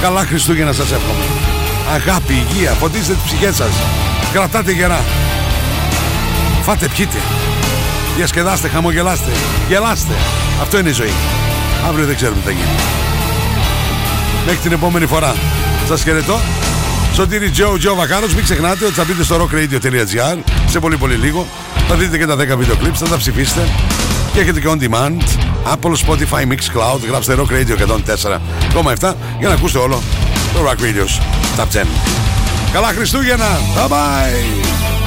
Καλά 0.00 0.24
Χριστούγεννα 0.24 0.72
σας 0.72 0.92
εύχομαι. 0.92 1.24
Αγάπη, 1.94 2.32
υγεία, 2.32 2.70
φωτίστε 2.72 3.12
τις 3.12 3.22
ψυχές 3.22 3.56
σας. 3.56 3.72
Κρατάτε 4.32 4.72
γερά. 4.72 5.04
Φάτε, 6.62 6.88
πιείτε. 6.96 7.18
Διασκεδάστε, 8.16 8.68
χαμογελάστε. 8.68 9.30
Γελάστε. 9.68 10.12
Αυτό 10.62 10.78
είναι 10.78 10.88
η 10.88 10.92
ζωή. 10.92 11.12
Αύριο 11.88 12.06
δεν 12.06 12.16
ξέρουμε 12.16 12.38
τι 12.40 12.44
θα 12.44 12.50
γίνει. 12.50 13.09
Μέχρι 14.44 14.60
την 14.60 14.72
επόμενη 14.72 15.06
φορά. 15.06 15.34
Σας 15.88 16.02
χαιρετώ. 16.02 16.40
Σωτήρι 17.14 17.50
Τζο, 17.50 17.78
Τζο 17.78 17.94
Βακάρος. 17.94 18.34
Μην 18.34 18.44
ξεχνάτε 18.44 18.84
ότι 18.84 18.94
θα 18.94 19.04
μπείτε 19.04 19.22
στο 19.22 19.36
rockradio.gr 19.36 20.38
σε 20.66 20.80
πολύ 20.80 20.96
πολύ 20.96 21.14
λίγο. 21.14 21.46
Θα 21.88 21.94
δείτε 21.94 22.18
και 22.18 22.26
τα 22.26 22.34
10 22.34 22.38
βίντεο 22.38 22.76
clips, 22.82 22.94
θα 22.94 23.08
τα 23.08 23.16
ψηφίσετε. 23.16 23.68
Και 24.32 24.40
έχετε 24.40 24.60
και 24.60 24.68
on 24.70 24.82
demand. 24.82 25.22
Apple, 25.72 25.94
Spotify, 26.06 26.42
Mixcloud. 26.52 27.00
Γράψτε 27.08 27.36
Rock 27.38 27.52
Radio 27.52 27.76
104,7 28.74 29.14
για 29.38 29.48
να 29.48 29.54
ακούσετε 29.54 29.78
όλο 29.78 30.02
το 30.54 30.60
Rock 30.68 30.82
Radio's 30.82 31.20
Top 31.60 31.82
10. 31.82 31.86
Καλά 32.72 32.88
Χριστούγεννα! 32.88 33.58
Bye 33.76 33.88
bye! 33.88 34.99